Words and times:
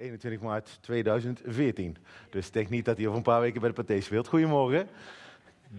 21 0.00 0.40
maart 0.40 0.78
2014. 0.80 1.96
Dus 2.30 2.50
denk 2.50 2.68
niet 2.68 2.84
dat 2.84 2.96
hij 2.96 3.06
over 3.06 3.18
een 3.18 3.24
paar 3.24 3.40
weken 3.40 3.60
bij 3.60 3.68
de 3.68 3.74
Pathé 3.74 4.00
speelt. 4.00 4.28
Goedemorgen. 4.28 4.88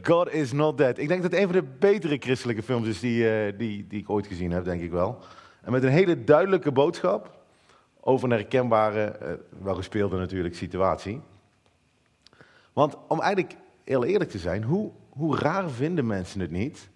God 0.01 0.33
is 0.33 0.51
not 0.51 0.78
dead. 0.78 0.97
Ik 0.97 1.08
denk 1.08 1.21
dat 1.21 1.32
het 1.32 1.40
een 1.40 1.47
van 1.47 1.55
de 1.55 1.67
betere 1.79 2.17
christelijke 2.17 2.63
films 2.63 2.88
is 2.88 2.99
die, 2.99 3.23
uh, 3.23 3.57
die, 3.57 3.88
die 3.88 3.99
ik 3.99 4.10
ooit 4.10 4.28
gezien 4.28 4.52
heb, 4.52 4.63
denk 4.63 4.81
ik 4.81 4.92
wel. 4.92 5.20
En 5.62 5.71
met 5.71 5.84
een 5.84 5.89
hele 5.89 6.23
duidelijke 6.23 6.71
boodschap 6.71 7.39
over 7.99 8.26
een 8.26 8.38
herkenbare, 8.38 9.20
uh, 9.21 9.63
wel 9.63 9.76
gespeelde 9.76 10.17
natuurlijk, 10.17 10.56
situatie. 10.56 11.22
Want 12.74 12.97
om 13.08 13.22
eigenlijk 13.22 13.56
heel 13.83 14.06
eerlijk 14.06 14.29
te 14.29 14.40
zijn, 14.40 14.63
hoe, 14.63 14.92
hoe 15.10 15.38
raar 15.38 15.69
vinden 15.69 16.08
mensen 16.08 16.40
het 16.40 16.52
niet 16.52 16.90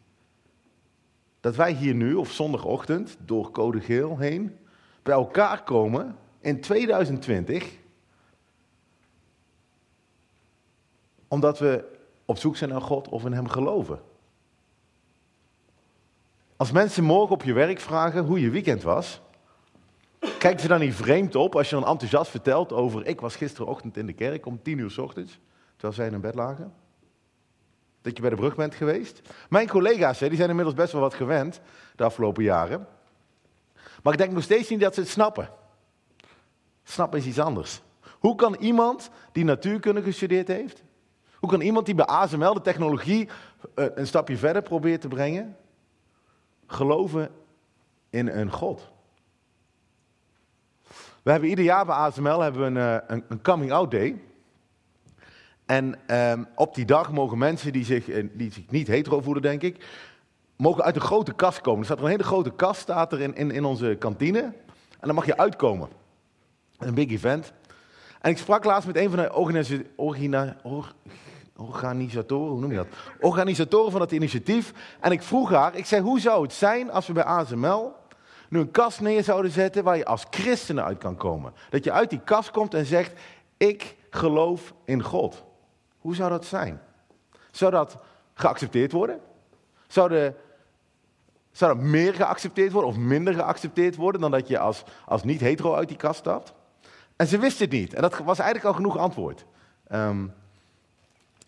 dat 1.40 1.56
wij 1.56 1.72
hier 1.72 1.96
nu 1.96 2.14
op 2.14 2.28
zondagochtend 2.28 3.18
door 3.20 3.52
code 3.52 3.82
geel 3.82 4.18
heen 4.18 4.58
bij 5.04 5.14
elkaar 5.14 5.64
komen 5.64 6.16
in 6.46 6.62
2020, 6.62 7.78
omdat 11.28 11.60
we 11.60 11.84
op 12.26 12.38
zoek 12.38 12.58
zijn 12.58 12.70
naar 12.70 12.82
God 12.82 13.08
of 13.08 13.26
in 13.26 13.34
Hem 13.34 13.48
geloven. 13.48 14.02
Als 16.56 16.72
mensen 16.72 17.04
morgen 17.04 17.36
op 17.36 17.44
je 17.44 17.54
werk 17.54 17.80
vragen 17.80 18.26
hoe 18.26 18.40
je 18.40 18.50
weekend 18.50 18.84
was, 18.84 19.22
kijken 20.20 20.60
ze 20.60 20.68
dan 20.68 20.80
niet 20.80 20.96
vreemd 20.96 21.36
op 21.36 21.56
als 21.56 21.70
je 21.70 21.76
dan 21.76 21.88
enthousiast 21.88 22.32
vertelt 22.32 22.72
over 22.72 23.06
ik 23.06 23.22
was 23.22 23.36
gisterochtend 23.36 23.98
in 23.98 24.06
de 24.06 24.14
kerk 24.14 24.46
om 24.46 24.62
tien 24.62 24.78
uur 24.78 24.92
s 24.92 24.98
ochtends, 24.98 25.40
terwijl 25.72 25.94
zij 25.94 26.10
in 26.10 26.22
bed 26.22 26.36
lagen? 26.36 26.74
Dat 28.02 28.16
je 28.16 28.22
bij 28.22 28.30
de 28.30 28.36
brug 28.36 28.56
bent 28.56 28.76
geweest? 28.76 29.22
Mijn 29.50 29.68
collega's 29.68 30.20
die 30.20 30.36
zijn 30.36 30.50
inmiddels 30.50 30.76
best 30.76 30.92
wel 30.92 31.02
wat 31.02 31.14
gewend 31.14 31.62
de 31.96 32.04
afgelopen 32.04 32.44
jaren. 32.44 32.88
Maar 34.04 34.14
ik 34.14 34.20
denk 34.20 34.32
nog 34.32 34.44
steeds 34.44 34.70
niet 34.70 34.80
dat 34.80 34.94
ze 34.94 35.00
het 35.00 35.10
snappen. 35.10 35.64
Snappen 36.88 37.20
is 37.20 37.26
iets 37.26 37.40
anders. 37.40 37.82
Hoe 38.20 38.36
kan 38.36 38.56
iemand 38.60 39.10
die 39.32 39.44
natuurkunde 39.44 40.02
gestudeerd 40.02 40.48
heeft, 40.48 40.84
hoe 41.40 41.50
kan 41.50 41.62
iemand 41.62 41.86
die 41.86 41.96
bij 41.96 42.06
ASML 42.06 42.54
de 42.54 42.62
technologie 42.62 43.30
eh, 43.76 43.86
een 43.96 44.08
stapje 44.08 44.38
verder 44.38 44.62
probeert 44.62 45.02
te 45.02 45.08
brengen, 45.08 45.58
geloven 46.68 47.30
in 48.10 48.28
een 48.28 48.52
God? 48.52 48.94
We 51.24 51.32
hebben 51.32 51.50
ieder 51.50 51.66
jaar 51.66 51.86
bij 51.86 51.96
ASML 51.96 52.40
hebben 52.40 52.62
we 52.62 52.68
een, 52.68 53.02
eh, 53.02 53.08
een, 53.08 53.24
een 53.28 53.42
coming-out 53.42 53.92
day. 53.92 54.22
En 55.66 56.08
ehm, 56.08 56.44
op 56.56 56.76
die 56.76 56.86
dag 56.86 57.12
mogen 57.12 57.38
mensen 57.38 57.72
die 57.72 57.86
zich, 57.86 58.10
eh, 58.10 58.28
die 58.34 58.52
zich 58.52 58.70
niet 58.70 58.88
hetero 58.88 59.22
voelen, 59.22 59.42
denk 59.42 59.62
ik, 59.62 59.86
mogen 60.56 60.84
uit 60.84 60.96
een 60.96 61.02
grote 61.02 61.34
kast 61.34 61.62
komen. 61.62 61.80
Er 61.80 61.86
staat 61.86 62.00
een 62.00 62.08
hele 62.08 62.24
grote 62.24 62.52
kast 62.52 62.82
staat 62.82 63.12
er 63.12 63.22
in, 63.22 63.36
in, 63.36 63.52
in 63.52 63.66
onze 63.66 63.96
kantine. 64.00 64.40
En 65.00 65.12
dan 65.12 65.16
mag 65.16 65.26
je 65.26 65.38
uitkomen. 65.38 65.90
Een 66.78 66.94
big 66.94 67.10
event. 67.10 67.54
En 68.22 68.32
ik 68.32 68.38
sprak 68.38 68.64
laatst 68.64 68.88
met 68.88 68.96
een 68.96 69.10
van 69.10 69.20
de 69.20 69.34
organisa 69.34 70.56
organisatoren, 71.56 72.52
hoe 72.52 72.60
noem 72.60 72.72
je 72.72 72.78
dat? 72.78 72.88
Organisatoren 73.20 73.92
van 73.92 74.02
het 74.02 74.12
initiatief. 74.12 74.74
En 75.00 75.12
ik 75.12 75.22
vroeg 75.22 75.50
haar, 75.50 75.76
ik 75.76 75.86
zei, 75.86 76.02
hoe 76.02 76.20
zou 76.20 76.44
het 76.44 76.54
zijn 76.54 76.92
als 76.92 77.08
we 77.08 77.14
bij 77.14 77.24
ASML 77.24 77.94
nu 78.50 78.60
een 78.60 78.72
kast 78.72 79.02
neer 79.02 79.24
zouden 79.24 79.52
zetten 79.52 79.84
waar 79.84 79.98
je 79.98 80.06
als 80.06 80.26
christenen 80.30 80.84
uit 80.84 80.98
kan 80.98 81.16
komen? 81.16 81.54
Dat 81.70 81.84
je 81.84 81.92
uit 81.92 82.10
die 82.10 82.22
kast 82.24 82.52
komt 82.52 82.74
en 82.74 82.86
zegt, 82.86 83.20
ik 83.58 83.96
geloof 84.10 84.74
in 84.86 85.04
God. 85.04 85.44
Hoe 86.00 86.16
zou 86.16 86.30
dat 86.30 86.46
zijn? 86.46 86.82
Zou 87.52 87.72
dat 87.72 87.98
geaccepteerd 88.34 88.92
worden? 88.92 89.20
Zou, 89.88 90.10
de, 90.10 90.34
zou 91.52 91.76
dat 91.76 91.84
meer 91.84 92.14
geaccepteerd 92.14 92.72
worden 92.72 92.90
of 92.90 92.98
minder 92.98 93.34
geaccepteerd 93.34 93.96
worden 93.96 94.22
dan 94.22 94.32
dat 94.32 94.48
je 94.48 94.60
als, 94.60 94.84
als 95.06 95.24
niet-hetero 95.24 95.76
uit 95.76 95.88
die 95.88 95.98
kast 95.98 96.20
stapt? 96.20 96.54
En 97.16 97.28
ze 97.28 97.38
wist 97.38 97.60
het 97.60 97.72
niet. 97.72 97.94
En 97.94 98.02
dat 98.02 98.18
was 98.18 98.40
eigenlijk 98.40 98.68
al 98.68 98.74
genoeg 98.74 98.98
antwoord. 98.98 99.46
Um, 99.92 100.34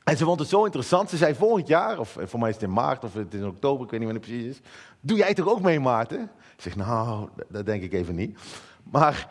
en 0.08 0.18
ze 0.18 0.24
vond 0.24 0.40
het 0.40 0.50
zo 0.50 0.64
interessant. 0.66 1.10
Ze 1.10 1.18
zei 1.18 1.36
volgend 1.36 1.68
jaar, 1.68 2.00
of 2.00 2.18
voor 2.20 2.40
mij 2.40 2.50
is 2.50 2.56
het 2.56 2.64
in 2.64 2.74
maart 2.74 3.04
of 3.04 3.14
het 3.14 3.34
is 3.34 3.40
in 3.40 3.48
oktober, 3.48 3.86
ik 3.86 3.92
weet 3.92 4.00
niet 4.00 4.10
wanneer 4.10 4.28
het 4.28 4.32
precies 4.32 4.58
is. 4.58 4.70
Doe 5.00 5.18
jij 5.18 5.34
toch 5.34 5.48
ook 5.48 5.62
mee, 5.62 5.80
Maarten? 5.80 6.22
Ik 6.56 6.62
zeg, 6.62 6.76
nou, 6.76 7.30
dat 7.48 7.66
denk 7.66 7.84
ik 7.84 7.94
even 7.94 8.16
niet. 8.16 8.40
Maar 8.84 9.30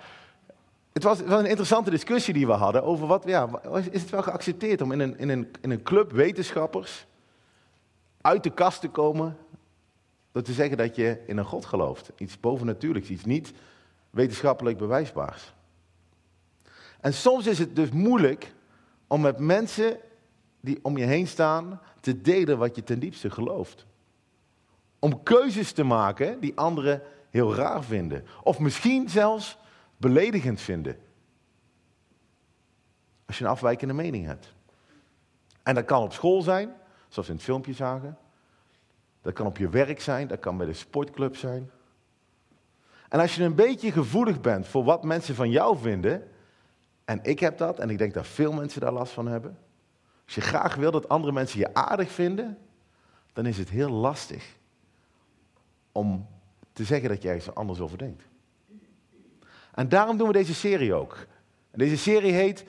het 0.93 1.03
was, 1.03 1.21
was 1.21 1.41
een 1.41 1.47
interessante 1.47 1.91
discussie 1.91 2.35
die 2.35 2.47
we 2.47 2.53
hadden 2.53 2.83
over 2.83 3.07
wat, 3.07 3.23
ja, 3.27 3.49
is 3.91 4.01
het 4.01 4.11
wel 4.11 4.23
geaccepteerd 4.23 4.81
om 4.81 4.93
in 4.93 5.01
een, 5.01 5.19
in 5.19 5.29
een, 5.29 5.49
in 5.61 5.71
een 5.71 5.83
club 5.83 6.13
wetenschappers 6.13 7.07
uit 8.21 8.43
de 8.43 8.51
kast 8.51 8.81
te 8.81 8.89
komen 8.89 9.37
door 10.33 10.43
te 10.43 10.53
zeggen 10.53 10.77
dat 10.77 10.97
je 10.97 11.23
in 11.27 11.37
een 11.37 11.45
God 11.45 11.65
gelooft. 11.65 12.13
Iets 12.17 12.41
bovennatuurlijks, 12.41 13.09
iets 13.09 13.25
niet 13.25 13.53
wetenschappelijk 14.11 14.79
bewijsbaars. 14.79 15.55
En 17.01 17.15
soms 17.15 17.47
is 17.47 17.59
het 17.59 17.77
dus 17.77 17.91
moeilijk 17.91 18.55
om 19.07 19.21
met 19.21 19.39
mensen 19.39 19.99
die 20.61 20.79
om 20.83 20.97
je 20.97 21.05
heen 21.05 21.27
staan 21.27 21.81
te 22.01 22.21
delen 22.21 22.59
wat 22.59 22.77
je 22.77 22.83
ten 22.83 22.99
diepste 22.99 23.31
gelooft. 23.31 23.87
Om 24.99 25.23
keuzes 25.23 25.73
te 25.73 25.85
maken 25.85 26.41
die 26.41 26.57
anderen 26.57 27.03
heel 27.31 27.55
raar 27.55 27.85
vinden. 27.85 28.25
Of 28.43 28.59
misschien 28.59 29.09
zelfs 29.09 29.59
beledigend 29.97 30.61
vinden. 30.61 30.99
Als 33.27 33.39
je 33.39 33.45
een 33.45 33.51
afwijkende 33.51 33.95
mening 33.95 34.27
hebt. 34.27 34.55
En 35.63 35.75
dat 35.75 35.85
kan 35.85 36.03
op 36.03 36.13
school 36.13 36.43
zijn, 36.43 36.73
zoals 37.09 37.27
we 37.27 37.33
in 37.33 37.39
het 37.39 37.49
filmpje 37.49 37.73
zagen. 37.73 38.19
Dat 39.23 39.33
kan 39.33 39.47
op 39.47 39.57
je 39.57 39.69
werk 39.69 40.01
zijn, 40.01 40.29
dat 40.29 40.39
kan 40.39 40.57
bij 40.57 40.67
de 40.67 40.73
sportclub 40.73 41.37
zijn. 41.37 41.71
En 43.09 43.21
als 43.21 43.35
je 43.35 43.45
een 43.45 43.55
beetje 43.55 43.93
gevoelig 43.93 44.41
bent 44.41 44.67
voor 44.67 44.85
wat 44.85 45.05
mensen 45.05 45.35
van 45.35 45.51
jou 45.51 45.79
vinden, 45.79 46.31
en 47.07 47.19
ik 47.23 47.41
heb 47.41 47.59
dat, 47.59 47.79
en 47.79 47.91
ik 47.91 47.99
denk 47.99 48.15
dat 48.15 48.27
veel 48.27 48.53
mensen 48.53 48.81
daar 48.81 48.93
last 48.93 49.13
van 49.13 49.29
hebben. 49.29 49.59
Als 50.25 50.35
je 50.35 50.41
graag 50.41 50.75
wil 50.75 50.91
dat 50.91 51.09
andere 51.09 51.33
mensen 51.33 51.59
je 51.59 51.75
aardig 51.75 52.11
vinden, 52.11 52.59
dan 53.33 53.47
is 53.47 53.59
het 53.59 53.69
heel 53.69 53.91
lastig 53.91 54.57
om 55.93 56.27
te 56.73 56.85
zeggen 56.85 57.09
dat 57.09 57.23
je 57.23 57.29
ergens 57.29 57.55
anders 57.55 57.81
over 57.81 57.99
denkt. 57.99 58.23
En 59.75 59.89
daarom 59.89 60.17
doen 60.17 60.27
we 60.27 60.33
deze 60.33 60.55
serie 60.55 60.95
ook. 60.95 61.27
Deze 61.71 61.97
serie 61.97 62.33
heet 62.33 62.65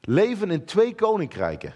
Leven 0.00 0.50
in 0.50 0.64
twee 0.64 0.94
koninkrijken. 0.94 1.72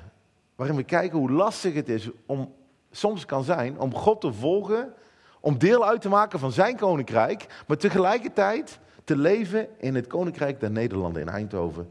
Waarin 0.54 0.76
we 0.76 0.82
kijken 0.82 1.18
hoe 1.18 1.30
lastig 1.30 1.74
het 1.74 1.88
is 1.88 2.10
om, 2.26 2.54
soms 2.90 3.24
kan 3.24 3.44
zijn, 3.44 3.80
om 3.80 3.94
God 3.94 4.20
te 4.20 4.32
volgen, 4.32 4.94
om 5.40 5.58
deel 5.58 5.86
uit 5.86 6.00
te 6.00 6.08
maken 6.08 6.38
van 6.38 6.52
zijn 6.52 6.76
koninkrijk, 6.76 7.46
maar 7.66 7.76
tegelijkertijd 7.76 8.78
te 9.04 9.16
leven 9.16 9.68
in 9.78 9.94
het 9.94 10.06
koninkrijk 10.06 10.60
der 10.60 10.70
Nederlanden 10.70 11.22
in 11.22 11.28
Eindhoven. 11.28 11.88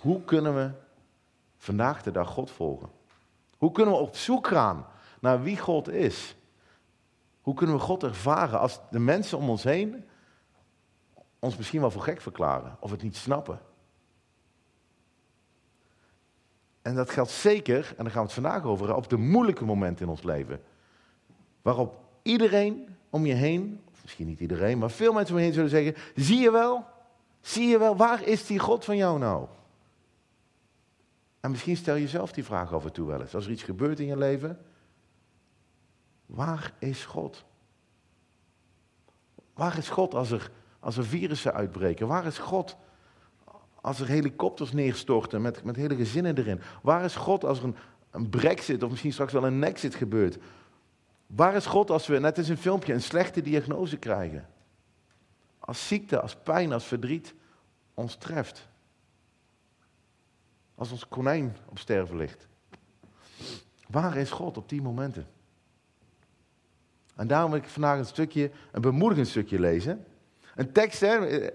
Hoe 0.00 0.24
kunnen 0.24 0.54
we 0.54 0.70
vandaag 1.56 2.02
de 2.02 2.10
dag 2.10 2.28
God 2.28 2.50
volgen? 2.50 2.90
Hoe 3.56 3.72
kunnen 3.72 3.94
we 3.94 4.00
op 4.00 4.16
zoek 4.16 4.46
gaan 4.46 4.86
naar 5.20 5.42
wie 5.42 5.58
God 5.58 5.88
is? 5.88 6.36
Hoe 7.40 7.54
kunnen 7.54 7.76
we 7.76 7.82
God 7.82 8.02
ervaren 8.02 8.58
als 8.58 8.80
de 8.90 8.98
mensen 8.98 9.38
om 9.38 9.50
ons 9.50 9.62
heen 9.62 10.04
ons 11.38 11.56
misschien 11.56 11.80
wel 11.80 11.90
voor 11.90 12.02
gek 12.02 12.20
verklaren 12.20 12.76
of 12.80 12.90
het 12.90 13.02
niet 13.02 13.16
snappen? 13.16 13.60
En 16.82 16.94
dat 16.94 17.10
geldt 17.10 17.30
zeker, 17.30 17.94
en 17.96 18.04
daar 18.04 18.12
gaan 18.12 18.22
we 18.22 18.32
het 18.32 18.42
vandaag 18.42 18.64
over, 18.64 18.94
op 18.94 19.08
de 19.08 19.16
moeilijke 19.16 19.64
momenten 19.64 20.04
in 20.04 20.10
ons 20.10 20.22
leven. 20.22 20.62
Waarop 21.62 22.04
iedereen 22.22 22.96
om 23.10 23.26
je 23.26 23.34
heen, 23.34 23.80
of 23.90 24.02
misschien 24.02 24.26
niet 24.26 24.40
iedereen, 24.40 24.78
maar 24.78 24.90
veel 24.90 25.12
mensen 25.12 25.34
om 25.34 25.40
je 25.40 25.46
heen 25.46 25.54
zullen 25.54 25.70
zeggen: 25.70 25.94
Zie 26.14 26.38
je 26.38 26.50
wel? 26.50 26.84
Zie 27.40 27.68
je 27.68 27.78
wel, 27.78 27.96
waar 27.96 28.22
is 28.22 28.46
die 28.46 28.58
God 28.58 28.84
van 28.84 28.96
jou 28.96 29.18
nou? 29.18 29.46
En 31.40 31.50
misschien 31.50 31.76
stel 31.76 31.94
je 31.94 32.00
jezelf 32.00 32.32
die 32.32 32.44
vraag 32.44 32.72
af 32.72 32.84
en 32.84 32.92
toe 32.92 33.06
wel 33.06 33.20
eens. 33.20 33.34
Als 33.34 33.44
er 33.44 33.50
iets 33.50 33.62
gebeurt 33.62 34.00
in 34.00 34.06
je 34.06 34.16
leven, 34.16 34.58
waar 36.26 36.74
is 36.78 37.04
God? 37.04 37.44
Waar 39.54 39.78
is 39.78 39.88
God 39.88 40.14
als 40.14 40.30
er, 40.30 40.50
als 40.80 40.96
er 40.96 41.04
virussen 41.04 41.54
uitbreken? 41.54 42.06
Waar 42.06 42.26
is 42.26 42.38
God 42.38 42.76
als 43.80 44.00
er 44.00 44.06
helikopters 44.06 44.72
neerstorten 44.72 45.42
met, 45.42 45.64
met 45.64 45.76
hele 45.76 45.96
gezinnen 45.96 46.38
erin? 46.38 46.60
Waar 46.82 47.04
is 47.04 47.16
God 47.16 47.44
als 47.44 47.58
er 47.58 47.64
een, 47.64 47.76
een 48.10 48.28
brexit 48.28 48.82
of 48.82 48.90
misschien 48.90 49.12
straks 49.12 49.32
wel 49.32 49.46
een 49.46 49.58
nexit 49.58 49.94
gebeurt? 49.94 50.38
Waar 51.26 51.54
is 51.54 51.66
God 51.66 51.90
als 51.90 52.06
we, 52.06 52.18
net 52.18 52.38
als 52.38 52.48
een 52.48 52.58
filmpje, 52.58 52.92
een 52.92 53.02
slechte 53.02 53.42
diagnose 53.42 53.96
krijgen? 53.96 54.48
Als 55.58 55.88
ziekte, 55.88 56.20
als 56.20 56.36
pijn, 56.36 56.72
als 56.72 56.84
verdriet 56.84 57.34
ons 57.94 58.16
treft. 58.16 58.68
Als 60.78 60.90
ons 60.90 61.08
konijn 61.08 61.56
op 61.68 61.78
sterven 61.78 62.16
ligt. 62.16 62.46
Waar 63.88 64.16
is 64.16 64.30
God 64.30 64.56
op 64.56 64.68
die 64.68 64.82
momenten? 64.82 65.26
En 67.14 67.26
daarom 67.26 67.50
wil 67.50 67.60
ik 67.60 67.68
vandaag 67.68 67.98
een 67.98 68.06
stukje, 68.06 68.50
een 68.72 68.80
bemoedigend 68.80 69.28
stukje 69.28 69.60
lezen. 69.60 70.06
Een 70.54 70.72
tekst, 70.72 71.00
hè, 71.00 71.48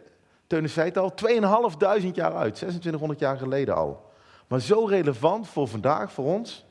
Teunis 0.48 0.74
zei 0.74 0.88
het 0.88 0.98
al, 0.98 1.14
2500 1.14 2.16
jaar 2.16 2.36
uit, 2.36 2.56
2600 2.56 3.20
jaar 3.20 3.38
geleden 3.38 3.76
al. 3.76 4.12
Maar 4.48 4.60
zo 4.60 4.86
relevant 4.86 5.48
voor 5.48 5.68
vandaag, 5.68 6.12
voor 6.12 6.26
ons. 6.26 6.66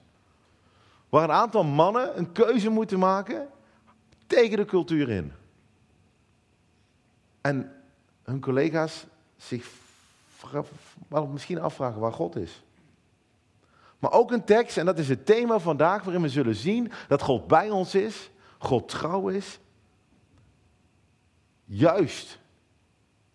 Waar 1.09 1.25
een 1.25 1.35
aantal 1.35 1.65
mannen 1.65 2.19
een 2.19 2.33
keuze 2.33 2.69
moeten 2.69 2.99
maken 2.99 3.49
tegen 4.27 4.57
de 4.57 4.65
cultuur 4.65 5.11
in. 5.11 5.33
En 7.41 7.73
hun 8.23 8.41
collega's 8.41 9.07
zich 9.37 9.65
misschien 11.33 11.61
afvragen 11.61 12.01
waar 12.01 12.13
God 12.13 12.37
is. 12.37 12.65
Maar 13.99 14.13
ook 14.13 14.31
een 14.31 14.45
tekst, 14.45 14.77
en 14.77 14.87
dat 14.87 14.99
is 14.99 15.09
het 15.09 15.27
thema 15.27 15.59
vandaag, 15.59 16.03
waarin 16.03 16.23
we 16.23 16.29
zullen 16.29 16.55
zien 16.55 16.93
dat 17.09 17.23
God 17.23 17.47
bij 17.47 17.71
ons 17.71 17.95
is, 17.95 18.31
God 18.59 18.89
trouw 18.89 19.29
is. 19.29 19.59
Juist 21.65 22.39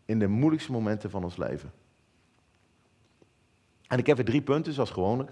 in 0.06 0.20
de 0.20 0.28
moeilijkste 0.28 0.72
momenten 0.72 1.10
van 1.10 1.24
ons 1.24 1.38
leven. 1.38 1.72
En 3.88 3.98
ik 3.98 4.06
heb 4.06 4.18
er 4.18 4.26
drie 4.26 4.42
punten, 4.42 4.74
zoals 4.74 4.90
gewoonlijk. 4.90 5.32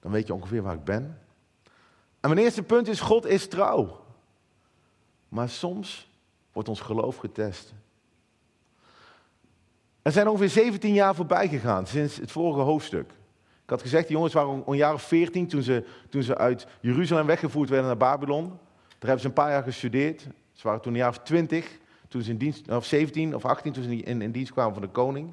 Dan 0.00 0.10
weet 0.10 0.26
je 0.26 0.34
ongeveer 0.34 0.62
waar 0.62 0.74
ik 0.74 0.84
ben. 0.84 1.18
En 2.20 2.32
mijn 2.32 2.38
eerste 2.38 2.62
punt 2.62 2.88
is, 2.88 3.00
God 3.00 3.26
is 3.26 3.48
trouw. 3.48 4.04
Maar 5.28 5.48
soms 5.48 6.10
wordt 6.52 6.68
ons 6.68 6.80
geloof 6.80 7.16
getest. 7.16 7.74
Er 10.06 10.12
zijn 10.12 10.28
ongeveer 10.28 10.48
17 10.48 10.92
jaar 10.92 11.14
voorbij 11.14 11.48
gegaan 11.48 11.86
sinds 11.86 12.16
het 12.16 12.30
vorige 12.30 12.60
hoofdstuk. 12.60 13.10
Ik 13.62 13.70
had 13.70 13.82
gezegd, 13.82 14.06
die 14.06 14.16
jongens 14.16 14.34
waren 14.34 14.62
een 14.66 14.76
jaar 14.76 14.94
of 14.94 15.02
14 15.02 15.46
toen 15.48 15.62
ze, 15.62 15.84
toen 16.08 16.22
ze 16.22 16.36
uit 16.36 16.66
Jeruzalem 16.80 17.26
weggevoerd 17.26 17.68
werden 17.68 17.86
naar 17.86 17.96
Babylon. 17.96 18.48
Daar 18.48 18.58
hebben 18.98 19.20
ze 19.20 19.26
een 19.26 19.32
paar 19.32 19.50
jaar 19.50 19.62
gestudeerd. 19.62 20.28
Ze 20.52 20.66
waren 20.66 20.80
toen 20.80 20.92
een 20.92 20.98
jaar 20.98 21.08
of 21.08 21.18
20, 21.18 21.78
toen 22.08 22.22
ze 22.22 22.30
in 22.30 22.36
dienst, 22.36 22.68
of 22.68 22.84
17 22.84 23.34
of 23.34 23.44
18 23.44 23.72
toen 23.72 23.82
ze 23.82 23.96
in, 23.96 24.22
in 24.22 24.30
dienst 24.30 24.52
kwamen 24.52 24.72
van 24.72 24.82
de 24.82 24.88
koning. 24.88 25.32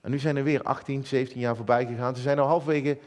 En 0.00 0.10
nu 0.10 0.18
zijn 0.18 0.36
er 0.36 0.44
weer 0.44 0.62
18, 0.62 1.04
17 1.04 1.40
jaar 1.40 1.56
voorbij 1.56 1.86
gegaan. 1.86 2.16
Ze 2.16 2.22
zijn 2.22 2.38
al 2.38 2.46
halfwege 2.46 2.98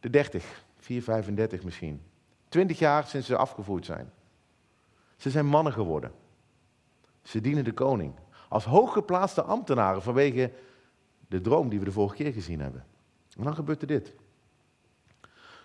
de 0.00 0.10
30, 0.10 0.64
4, 0.78 1.02
35 1.02 1.62
misschien. 1.62 2.00
20 2.48 2.78
jaar 2.78 3.06
sinds 3.06 3.26
ze 3.26 3.36
afgevoerd 3.36 3.84
zijn. 3.84 4.12
Ze 5.16 5.30
zijn 5.30 5.46
mannen 5.46 5.72
geworden. 5.72 6.12
Ze 7.22 7.40
dienen 7.40 7.64
de 7.64 7.72
koning. 7.72 8.12
Als 8.48 8.64
hooggeplaatste 8.64 9.42
ambtenaren 9.42 10.02
vanwege 10.02 10.52
de 11.28 11.40
droom 11.40 11.68
die 11.68 11.78
we 11.78 11.84
de 11.84 11.92
vorige 11.92 12.14
keer 12.14 12.32
gezien 12.32 12.60
hebben. 12.60 12.84
En 13.36 13.44
dan 13.44 13.54
gebeurt 13.54 13.80
er 13.80 13.86
dit. 13.86 14.14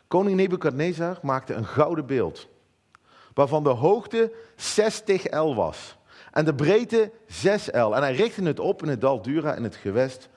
Koning 0.07 0.35
Nebukadnezar 0.35 1.19
maakte 1.21 1.53
een 1.53 1.65
gouden 1.65 2.05
beeld. 2.05 2.47
Waarvan 3.33 3.63
de 3.63 3.69
hoogte 3.69 4.33
60 4.55 5.31
L 5.31 5.53
was. 5.55 5.97
En 6.31 6.45
de 6.45 6.55
breedte 6.55 7.11
6 7.27 7.67
L. 7.67 7.95
En 7.95 8.01
hij 8.01 8.15
richtte 8.15 8.43
het 8.43 8.59
op 8.59 8.83
in 8.83 8.89
het 8.89 9.01
dal 9.01 9.21
Dura 9.21 9.55
in 9.55 9.63
het 9.63 9.75
gewest 9.75 10.29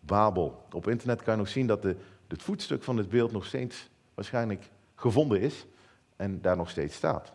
Babel. 0.00 0.64
Op 0.72 0.88
internet 0.88 1.22
kan 1.22 1.34
je 1.34 1.38
nog 1.40 1.48
zien 1.48 1.66
dat 1.66 1.82
de, 1.82 1.96
het 2.28 2.42
voetstuk 2.42 2.82
van 2.82 2.96
het 2.96 3.08
beeld 3.08 3.32
nog 3.32 3.44
steeds 3.46 3.88
waarschijnlijk 4.14 4.70
gevonden 4.94 5.40
is. 5.40 5.66
En 6.16 6.40
daar 6.40 6.56
nog 6.56 6.70
steeds 6.70 6.94
staat. 6.94 7.32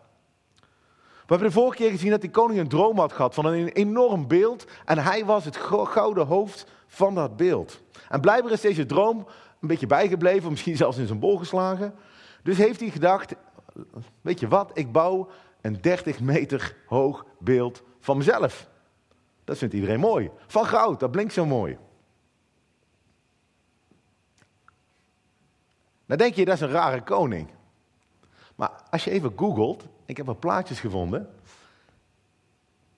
We 1.26 1.32
hebben 1.32 1.48
de 1.48 1.54
vorige 1.54 1.76
keer 1.76 1.90
gezien 1.90 2.10
dat 2.10 2.20
die 2.20 2.30
koning 2.30 2.60
een 2.60 2.68
droom 2.68 2.98
had 2.98 3.12
gehad 3.12 3.34
van 3.34 3.46
een 3.46 3.68
enorm 3.68 4.28
beeld. 4.28 4.66
En 4.84 4.98
hij 4.98 5.24
was 5.24 5.44
het 5.44 5.56
gouden 5.56 6.26
hoofd 6.26 6.66
van 6.86 7.14
dat 7.14 7.36
beeld. 7.36 7.80
En 8.08 8.20
blijkbaar 8.20 8.52
is 8.52 8.60
deze 8.60 8.86
droom 8.86 9.26
een 9.60 9.68
beetje 9.68 9.86
bijgebleven, 9.86 10.50
misschien 10.50 10.76
zelfs 10.76 10.98
in 10.98 11.06
zijn 11.06 11.18
bol 11.18 11.36
geslagen. 11.38 11.94
Dus 12.42 12.58
heeft 12.58 12.80
hij 12.80 12.90
gedacht, 12.90 13.34
weet 14.20 14.40
je 14.40 14.48
wat, 14.48 14.70
ik 14.74 14.92
bouw 14.92 15.28
een 15.60 15.80
30 15.80 16.20
meter 16.20 16.76
hoog 16.86 17.24
beeld 17.38 17.82
van 18.00 18.16
mezelf. 18.16 18.68
Dat 19.44 19.58
vindt 19.58 19.74
iedereen 19.74 20.00
mooi. 20.00 20.30
Van 20.46 20.66
goud, 20.66 21.00
dat 21.00 21.10
blinkt 21.10 21.32
zo 21.32 21.46
mooi. 21.46 21.78
Nou 26.06 26.20
denk 26.20 26.34
je, 26.34 26.44
dat 26.44 26.54
is 26.54 26.60
een 26.60 26.70
rare 26.70 27.02
koning. 27.02 27.48
Maar 28.54 28.70
als 28.90 29.04
je 29.04 29.10
even 29.10 29.32
googelt, 29.36 29.88
ik 30.06 30.16
heb 30.16 30.26
wat 30.26 30.40
plaatjes 30.40 30.80
gevonden. 30.80 31.28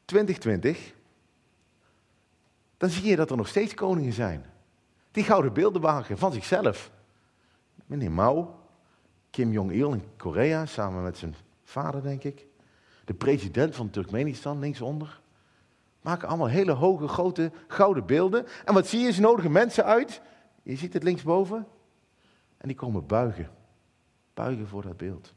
2020. 0.04 0.94
Dan 2.76 2.88
zie 2.88 3.04
je 3.04 3.16
dat 3.16 3.30
er 3.30 3.36
nog 3.36 3.48
steeds 3.48 3.74
koningen 3.74 4.12
zijn. 4.12 4.44
Die 5.10 5.24
gouden 5.24 5.52
beelden 5.52 5.82
maken 5.82 6.18
van 6.18 6.32
zichzelf. 6.32 6.90
Meneer 7.86 8.12
Mao, 8.12 8.58
Kim 9.30 9.52
Jong-il 9.52 9.92
in 9.92 10.02
Korea, 10.16 10.66
samen 10.66 11.02
met 11.02 11.18
zijn 11.18 11.34
vader, 11.64 12.02
denk 12.02 12.24
ik. 12.24 12.46
De 13.04 13.14
president 13.14 13.76
van 13.76 13.90
Turkmenistan, 13.90 14.58
linksonder. 14.58 15.20
Maken 16.00 16.28
allemaal 16.28 16.48
hele 16.48 16.72
hoge, 16.72 17.08
grote, 17.08 17.52
gouden 17.66 18.06
beelden. 18.06 18.46
En 18.64 18.74
wat 18.74 18.86
zie 18.86 19.00
je? 19.00 19.12
Ze 19.12 19.20
nodigen 19.20 19.52
mensen 19.52 19.84
uit. 19.84 20.20
Je 20.62 20.76
ziet 20.76 20.92
het 20.92 21.02
linksboven. 21.02 21.66
En 22.56 22.68
die 22.68 22.76
komen 22.76 23.06
buigen. 23.06 23.50
Buigen 24.34 24.68
voor 24.68 24.82
dat 24.82 24.96
beeld. 24.96 25.32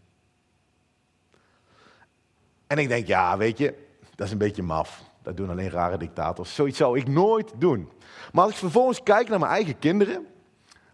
En 2.71 2.77
ik 2.77 2.88
denk, 2.88 3.07
ja, 3.07 3.38
weet 3.38 3.57
je, 3.57 3.73
dat 4.15 4.25
is 4.25 4.31
een 4.31 4.38
beetje 4.38 4.63
maf. 4.63 5.01
Dat 5.23 5.38
doen 5.38 5.50
alleen 5.50 5.69
rare 5.69 5.97
dictators. 5.97 6.56
Zoiets 6.56 6.77
zou 6.77 6.97
ik 7.00 7.07
nooit 7.07 7.53
doen. 7.57 7.89
Maar 8.31 8.44
als 8.44 8.53
ik 8.53 8.57
vervolgens 8.57 9.03
kijk 9.03 9.29
naar 9.29 9.39
mijn 9.39 9.51
eigen 9.51 9.79
kinderen. 9.79 10.27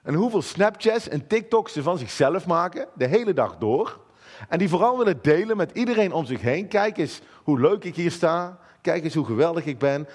En 0.03 0.13
hoeveel 0.13 0.41
Snapchats 0.41 1.07
en 1.07 1.27
TikToks 1.27 1.73
ze 1.73 1.83
van 1.83 1.97
zichzelf 1.97 2.45
maken, 2.45 2.87
de 2.93 3.07
hele 3.07 3.33
dag 3.33 3.57
door. 3.57 3.99
En 4.49 4.57
die 4.57 4.69
vooral 4.69 4.97
willen 4.97 5.19
delen 5.21 5.57
met 5.57 5.71
iedereen 5.73 6.11
om 6.11 6.25
zich 6.25 6.41
heen. 6.41 6.67
Kijk 6.67 6.97
eens 6.97 7.21
hoe 7.43 7.59
leuk 7.59 7.83
ik 7.83 7.95
hier 7.95 8.11
sta. 8.11 8.59
Kijk 8.81 9.03
eens 9.03 9.15
hoe 9.15 9.25
geweldig 9.25 9.65
ik 9.65 9.79
ben. 9.79 10.07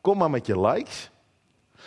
Kom 0.00 0.18
maar 0.18 0.30
met 0.30 0.46
je 0.46 0.60
likes. 0.60 1.10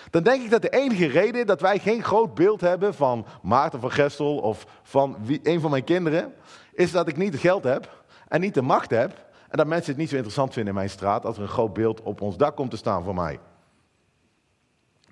Dan 0.10 0.24
denk 0.24 0.44
ik 0.44 0.50
dat 0.50 0.62
de 0.62 0.70
enige 0.70 1.08
reden 1.08 1.48
dat 1.48 1.62
wij 1.62 1.80
geen 1.80 2.04
groot 2.04 2.34
beeld 2.34 2.62
hebben 2.62 2.94
van 2.94 3.26
Maarten 3.42 3.80
van 3.80 3.92
Gestel 3.92 4.38
of 4.38 4.66
van 4.84 5.18
een 5.44 5.62
van 5.62 5.72
mijn 5.72 5.84
kinderen, 5.84 6.34
is 6.74 6.92
dat 6.92 7.08
ik 7.08 7.18
niet 7.18 7.36
geld 7.36 7.64
heb 7.64 7.99
en 8.30 8.42
niet 8.42 8.54
de 8.54 8.62
macht 8.62 8.90
heb. 8.90 9.28
En 9.50 9.58
dat 9.58 9.68
mensen 9.68 9.92
het 9.92 10.00
niet 10.00 10.10
zo 10.10 10.16
interessant 10.16 10.54
vinden 10.54 10.74
in 10.74 10.80
mijn 10.80 10.90
straat 10.90 11.26
als 11.26 11.36
er 11.36 11.42
een 11.42 11.48
groot 11.48 11.74
beeld 11.74 12.02
op 12.02 12.22
ons 12.22 12.38
dak 12.38 12.56
komt 12.56 12.72
te 12.72 12.78
staan 12.78 13.04
voor 13.04 13.16
mij. 13.16 13.40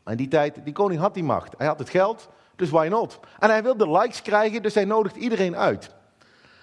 En 0.03 0.17
die 0.17 0.27
tijd, 0.27 0.59
die 0.63 0.73
koning 0.73 0.99
had 0.99 1.13
die 1.13 1.23
macht. 1.23 1.53
Hij 1.57 1.67
had 1.67 1.79
het 1.79 1.89
geld, 1.89 2.29
dus 2.55 2.69
why 2.69 2.87
not? 2.89 3.19
En 3.39 3.49
hij 3.49 3.63
wilde 3.63 3.91
likes 3.91 4.21
krijgen, 4.21 4.61
dus 4.61 4.73
hij 4.73 4.85
nodigt 4.85 5.15
iedereen 5.15 5.55
uit. 5.55 5.95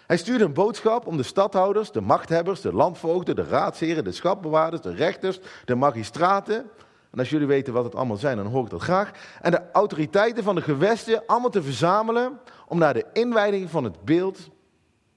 Hij 0.07 0.17
stuurde 0.17 0.45
een 0.45 0.53
boodschap 0.53 1.07
om 1.07 1.17
de 1.17 1.23
stadhouders, 1.23 1.91
de 1.91 2.01
machthebbers, 2.01 2.61
de 2.61 2.73
landvoogden, 2.73 3.37
de 3.37 3.45
raadsheren, 3.45 4.05
de 4.05 4.13
schapbewaarders, 4.13 4.83
de 4.83 4.95
rechters, 4.95 5.41
de 5.65 5.75
magistraten. 5.75 6.71
En 7.11 7.19
als 7.19 7.31
jullie 7.31 7.47
weten 7.47 7.73
wat 7.73 7.85
het 7.85 7.95
allemaal 7.95 8.17
zijn, 8.17 8.37
dan 8.37 8.47
hoor 8.47 8.65
ik 8.65 8.71
dat 8.71 8.83
graag. 8.83 9.11
En 9.41 9.51
de 9.51 9.63
autoriteiten 9.73 10.45
van 10.45 10.55
de 10.55 10.63
gewesten 10.63 11.23
allemaal 11.27 11.51
te 11.51 11.63
verzamelen 11.63 12.41
om 12.67 12.79
naar 12.79 12.95
de 12.95 13.07
inwijding 13.13 13.71
van 13.71 13.85
het 13.85 14.05
beeld 14.05 14.39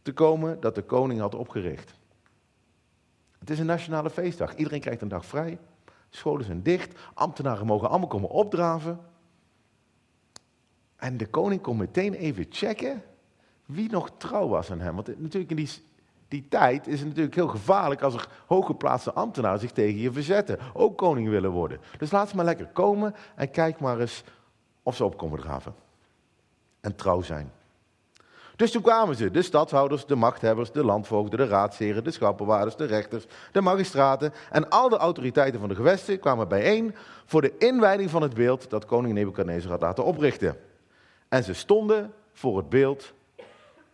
te 0.07 0.13
komen 0.13 0.59
dat 0.59 0.75
de 0.75 0.81
koning 0.81 1.19
had 1.19 1.35
opgericht. 1.35 1.93
Het 3.39 3.49
is 3.49 3.59
een 3.59 3.65
nationale 3.65 4.09
feestdag. 4.09 4.55
Iedereen 4.55 4.79
krijgt 4.79 5.01
een 5.01 5.07
dag 5.07 5.25
vrij. 5.25 5.59
Scholen 6.09 6.45
zijn 6.45 6.63
dicht. 6.63 6.99
Ambtenaren 7.13 7.65
mogen 7.65 7.89
allemaal 7.89 8.07
komen 8.07 8.29
opdraven. 8.29 8.99
En 10.95 11.17
de 11.17 11.27
koning 11.27 11.61
kon 11.61 11.77
meteen 11.77 12.13
even 12.13 12.45
checken 12.49 13.03
wie 13.65 13.89
nog 13.89 14.11
trouw 14.17 14.47
was 14.47 14.71
aan 14.71 14.79
hem. 14.79 14.95
Want 14.95 15.07
natuurlijk 15.07 15.49
in 15.49 15.55
die, 15.55 15.69
die 16.27 16.47
tijd 16.47 16.87
is 16.87 16.99
het 16.99 17.07
natuurlijk 17.07 17.35
heel 17.35 17.47
gevaarlijk 17.47 18.01
als 18.01 18.13
er 18.13 18.29
hooggeplaatste 18.45 19.13
ambtenaren 19.13 19.59
zich 19.59 19.71
tegen 19.71 19.99
je 19.99 20.11
verzetten. 20.11 20.59
Ook 20.73 20.97
koning 20.97 21.29
willen 21.29 21.51
worden. 21.51 21.79
Dus 21.97 22.11
laat 22.11 22.29
ze 22.29 22.35
maar 22.35 22.45
lekker 22.45 22.67
komen 22.67 23.15
en 23.35 23.51
kijk 23.51 23.79
maar 23.79 23.99
eens 23.99 24.23
of 24.83 24.95
ze 24.95 25.05
opkomen 25.05 25.39
draven. 25.39 25.75
En 26.81 26.95
trouw 26.95 27.21
zijn. 27.21 27.51
Dus 28.57 28.71
toen 28.71 28.81
kwamen 28.81 29.15
ze, 29.15 29.31
de 29.31 29.41
stadhouders, 29.41 30.05
de 30.05 30.15
machthebbers, 30.15 30.71
de 30.71 30.83
landvoogden, 30.83 31.39
de 31.39 31.47
raadsheren, 31.47 32.03
de 32.03 32.11
schappenwaarders, 32.11 32.75
de 32.75 32.85
rechters, 32.85 33.25
de 33.51 33.61
magistraten 33.61 34.33
en 34.51 34.69
al 34.69 34.89
de 34.89 34.97
autoriteiten 34.97 35.59
van 35.59 35.69
de 35.69 35.75
gewesten 35.75 36.19
kwamen 36.19 36.47
bijeen 36.47 36.95
voor 37.25 37.41
de 37.41 37.53
inwijding 37.57 38.09
van 38.09 38.21
het 38.21 38.33
beeld 38.33 38.69
dat 38.69 38.85
koning 38.85 39.13
Nebukadnezar 39.13 39.71
had 39.71 39.81
laten 39.81 40.03
oprichten. 40.03 40.57
En 41.29 41.43
ze 41.43 41.53
stonden 41.53 42.13
voor 42.33 42.57
het 42.57 42.69
beeld 42.69 43.13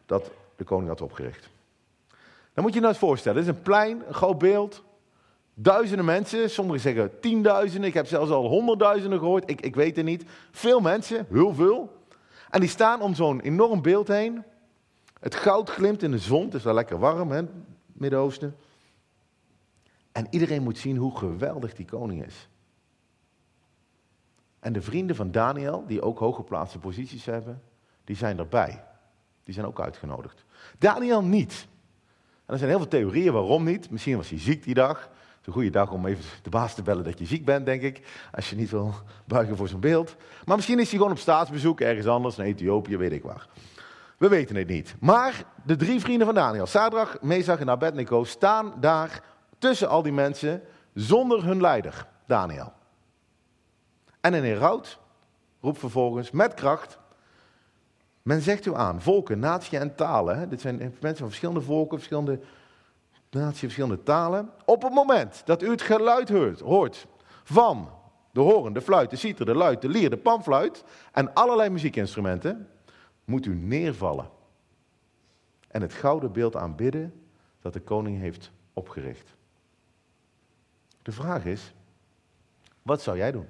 dat 0.06 0.32
de 0.56 0.64
koning 0.64 0.88
had 0.88 1.02
opgericht. 1.02 1.50
Dan 2.54 2.64
moet 2.64 2.74
je 2.74 2.74
je 2.74 2.80
nou 2.80 2.94
eens 2.94 3.04
voorstellen, 3.04 3.38
het 3.38 3.48
is 3.48 3.56
een 3.56 3.62
plein, 3.62 4.04
een 4.08 4.14
groot 4.14 4.38
beeld, 4.38 4.84
duizenden 5.54 6.06
mensen, 6.06 6.50
sommigen 6.50 6.82
zeggen 6.82 7.20
tienduizenden, 7.20 7.90
ik 7.90 7.96
heb 7.96 8.08
zelfs 8.08 8.32
al 8.32 8.48
honderdduizenden 8.48 9.20
gehoord, 9.20 9.50
ik, 9.50 9.62
ik 9.62 9.76
weet 9.76 9.96
het 9.96 10.06
niet. 10.06 10.24
Veel 10.52 10.80
mensen, 10.80 11.28
heel 11.30 11.54
veel. 11.54 12.02
En 12.50 12.60
die 12.60 12.70
staan 12.70 13.02
om 13.02 13.14
zo'n 13.14 13.40
enorm 13.40 13.82
beeld 13.82 14.08
heen. 14.08 14.44
Het 15.24 15.36
goud 15.36 15.70
glimt 15.70 16.04
in 16.04 16.12
de 16.12 16.18
zon, 16.18 16.46
het 16.46 16.54
is 16.54 16.64
wel 16.64 16.74
lekker 16.74 17.00
warm, 17.00 17.32
hè, 17.32 17.42
Midden-Oosten. 17.86 18.56
En 20.12 20.28
iedereen 20.30 20.64
moet 20.64 20.78
zien 20.78 20.98
hoe 20.98 21.18
geweldig 21.18 21.74
die 21.74 21.86
koning 21.86 22.26
is. 22.26 22.50
En 24.60 24.74
de 24.74 24.82
vrienden 24.82 25.16
van 25.16 25.32
Daniel, 25.32 25.84
die 25.88 26.02
ook 26.02 26.20
hooggeplaatste 26.20 26.80
posities 26.80 27.26
hebben, 27.26 27.62
die 28.04 28.16
zijn 28.16 28.38
erbij. 28.38 28.84
Die 29.44 29.54
zijn 29.54 29.66
ook 29.66 29.80
uitgenodigd. 29.80 30.46
Daniel 30.78 31.24
niet. 31.24 31.68
En 32.46 32.54
er 32.54 32.58
zijn 32.58 32.70
heel 32.70 32.80
veel 32.80 32.88
theorieën 32.88 33.34
waarom 33.34 33.64
niet. 33.64 33.90
Misschien 33.90 34.18
was 34.18 34.30
hij 34.30 34.40
ziek 34.40 34.64
die 34.64 34.74
dag. 34.74 35.00
Het 35.00 35.42
is 35.42 35.48
een 35.48 35.54
goede 35.54 35.70
dag 35.70 35.92
om 35.92 36.06
even 36.06 36.24
de 36.42 36.50
baas 36.50 36.76
te 36.76 36.82
bellen 36.82 37.04
dat 37.04 37.20
je 37.20 37.26
ziek 37.26 37.46
bent, 37.46 37.66
denk 37.66 37.82
ik. 37.82 38.28
Als 38.32 38.50
je 38.50 38.56
niet 38.56 38.70
wil 38.70 38.94
buigen 39.26 39.58
voor 39.58 39.68
zo'n 39.68 39.80
beeld. 39.80 40.16
Maar 40.46 40.56
misschien 40.56 40.80
is 40.80 40.90
hij 40.90 40.98
gewoon 40.98 41.14
op 41.14 41.20
staatsbezoek 41.20 41.82
ergens 41.82 42.08
anders, 42.08 42.38
in 42.38 42.44
Ethiopië, 42.44 42.98
weet 42.98 43.12
ik 43.12 43.24
waar. 43.24 43.48
We 44.24 44.30
weten 44.30 44.56
het 44.56 44.68
niet. 44.68 44.96
Maar 45.00 45.44
de 45.66 45.76
drie 45.76 46.00
vrienden 46.00 46.26
van 46.26 46.36
Daniel, 46.36 46.66
Sadrach, 46.66 47.22
Mesach 47.22 47.60
en 47.60 47.70
Abednego, 47.70 48.24
staan 48.24 48.74
daar 48.80 49.24
tussen 49.58 49.90
al 49.90 50.02
die 50.02 50.12
mensen 50.12 50.62
zonder 50.94 51.46
hun 51.46 51.62
leider, 51.62 52.08
Daniel. 52.28 52.74
En 54.22 54.34
een 54.34 54.44
heraut 54.44 55.00
roept 55.62 55.80
vervolgens 55.80 56.32
met 56.32 56.54
kracht. 56.54 56.98
Men 58.22 58.42
zegt 58.42 58.66
u 58.66 58.76
aan, 58.76 59.02
volken, 59.02 59.40
natie 59.40 59.78
en 59.78 59.96
talen. 59.96 60.50
Dit 60.50 60.62
zijn 60.62 60.78
mensen 60.78 61.18
van 61.18 61.28
verschillende 61.28 61.62
volken, 61.62 61.98
verschillende 61.98 62.40
naties, 63.30 63.60
verschillende 63.60 64.04
talen. 64.04 64.50
Op 64.66 64.82
het 64.82 64.94
moment 64.94 65.42
dat 65.46 65.62
u 65.62 65.70
het 65.70 65.82
geluid 65.82 66.30
hoort, 66.30 66.60
hoort 66.60 67.08
van 67.44 67.90
de 68.32 68.40
horen, 68.40 68.74
de 68.74 68.82
fluit, 68.82 69.10
de 69.10 69.16
citer, 69.16 69.46
de 69.46 69.56
luid, 69.56 69.82
de 69.82 69.90
lier, 69.90 70.10
de 70.10 70.18
panfluit 70.18 70.84
en 71.12 71.34
allerlei 71.34 71.70
muziekinstrumenten, 71.70 72.68
moet 73.26 73.46
u 73.46 73.56
neervallen 73.56 74.30
en 75.68 75.82
het 75.82 75.94
gouden 75.94 76.32
beeld 76.32 76.56
aanbidden 76.56 77.24
dat 77.62 77.74
de 77.74 77.82
koning 77.82 78.20
heeft 78.20 78.52
opgericht. 78.74 79.36
De 81.02 81.12
vraag 81.12 81.46
is, 81.46 81.74
wat 82.82 83.02
zou 83.02 83.18
jij 83.18 83.32
doen? 83.32 83.48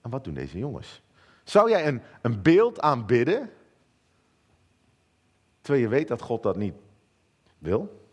En 0.00 0.10
wat 0.10 0.24
doen 0.24 0.34
deze 0.34 0.58
jongens? 0.58 1.02
Zou 1.44 1.70
jij 1.70 1.86
een, 1.86 2.02
een 2.22 2.42
beeld 2.42 2.80
aanbidden, 2.80 3.50
terwijl 5.60 5.84
je 5.84 5.90
weet 5.90 6.08
dat 6.08 6.22
God 6.22 6.42
dat 6.42 6.56
niet 6.56 6.74
wil? 7.58 8.06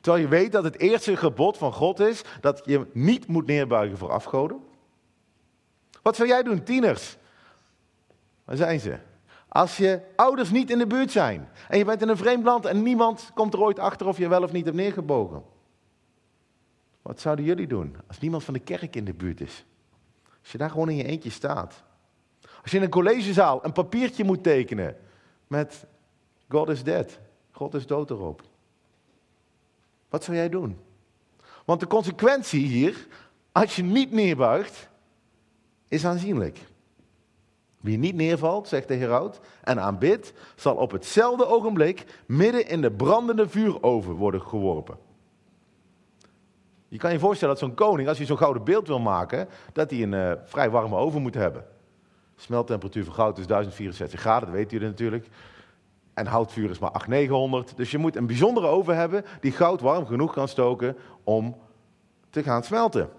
Terwijl 0.00 0.22
je 0.22 0.28
weet 0.28 0.52
dat 0.52 0.64
het 0.64 0.78
eerste 0.78 1.16
gebod 1.16 1.58
van 1.58 1.72
God 1.72 2.00
is 2.00 2.22
dat 2.40 2.62
je 2.64 2.86
niet 2.92 3.26
moet 3.26 3.46
neerbuigen 3.46 3.98
voor 3.98 4.10
afgoden? 4.10 4.60
Wat 6.02 6.16
zou 6.16 6.28
jij 6.28 6.42
doen, 6.42 6.62
tieners? 6.62 7.16
Waar 8.44 8.56
zijn 8.56 8.80
ze? 8.80 8.98
Als 9.48 9.76
je 9.76 10.00
ouders 10.16 10.50
niet 10.50 10.70
in 10.70 10.78
de 10.78 10.86
buurt 10.86 11.10
zijn 11.10 11.48
en 11.68 11.78
je 11.78 11.84
bent 11.84 12.02
in 12.02 12.08
een 12.08 12.16
vreemd 12.16 12.44
land 12.44 12.64
en 12.64 12.82
niemand 12.82 13.30
komt 13.34 13.54
er 13.54 13.60
ooit 13.60 13.78
achter 13.78 14.06
of 14.06 14.18
je 14.18 14.28
wel 14.28 14.42
of 14.42 14.52
niet 14.52 14.64
hebt 14.64 14.76
neergebogen. 14.76 15.42
Wat 17.02 17.20
zouden 17.20 17.44
jullie 17.44 17.66
doen 17.66 17.96
als 18.06 18.18
niemand 18.18 18.44
van 18.44 18.54
de 18.54 18.60
kerk 18.60 18.96
in 18.96 19.04
de 19.04 19.14
buurt 19.14 19.40
is? 19.40 19.64
Als 20.40 20.52
je 20.52 20.58
daar 20.58 20.70
gewoon 20.70 20.88
in 20.88 20.96
je 20.96 21.04
eentje 21.04 21.30
staat. 21.30 21.82
Als 22.62 22.70
je 22.70 22.76
in 22.76 22.82
een 22.82 22.90
collegezaal 22.90 23.64
een 23.64 23.72
papiertje 23.72 24.24
moet 24.24 24.42
tekenen 24.42 24.96
met 25.46 25.86
God 26.48 26.68
is 26.68 26.82
dead, 26.82 27.18
God 27.50 27.74
is 27.74 27.86
dood 27.86 28.10
erop. 28.10 28.42
Wat 30.08 30.24
zou 30.24 30.36
jij 30.36 30.48
doen? 30.48 30.78
Want 31.64 31.80
de 31.80 31.86
consequentie 31.86 32.66
hier, 32.66 33.06
als 33.52 33.76
je 33.76 33.82
niet 33.82 34.12
neerbuigt, 34.12 34.88
is 35.88 36.06
aanzienlijk. 36.06 36.58
Wie 37.82 37.98
niet 37.98 38.14
neervalt, 38.14 38.68
zegt 38.68 38.88
de 38.88 38.94
heraut, 38.94 39.40
en 39.62 39.80
aanbidt, 39.80 40.32
zal 40.56 40.74
op 40.74 40.90
hetzelfde 40.90 41.46
ogenblik 41.46 42.04
midden 42.26 42.68
in 42.68 42.80
de 42.80 42.90
brandende 42.90 43.48
vuuroven 43.48 44.14
worden 44.14 44.42
geworpen. 44.42 44.96
Je 46.88 46.98
kan 46.98 47.12
je 47.12 47.18
voorstellen 47.18 47.54
dat 47.54 47.64
zo'n 47.64 47.74
koning, 47.74 48.08
als 48.08 48.16
hij 48.16 48.26
zo'n 48.26 48.36
gouden 48.36 48.64
beeld 48.64 48.86
wil 48.86 48.98
maken, 48.98 49.48
dat 49.72 49.90
hij 49.90 50.02
een 50.02 50.12
uh, 50.12 50.32
vrij 50.44 50.70
warme 50.70 50.96
oven 50.96 51.22
moet 51.22 51.34
hebben. 51.34 51.64
Smelttemperatuur 52.36 53.04
van 53.04 53.14
goud 53.14 53.38
is 53.38 53.46
1064 53.46 54.20
graden, 54.20 54.48
dat 54.48 54.56
weten 54.56 54.70
jullie 54.70 54.88
natuurlijk. 54.88 55.28
En 56.14 56.26
houtvuur 56.26 56.70
is 56.70 56.78
maar 56.78 56.90
800, 56.90 57.20
900. 57.20 57.76
Dus 57.76 57.90
je 57.90 57.98
moet 57.98 58.16
een 58.16 58.26
bijzondere 58.26 58.66
oven 58.66 58.96
hebben 58.96 59.24
die 59.40 59.52
goud 59.52 59.80
warm 59.80 60.06
genoeg 60.06 60.32
kan 60.32 60.48
stoken 60.48 60.96
om 61.24 61.56
te 62.30 62.42
gaan 62.42 62.64
smelten. 62.64 63.10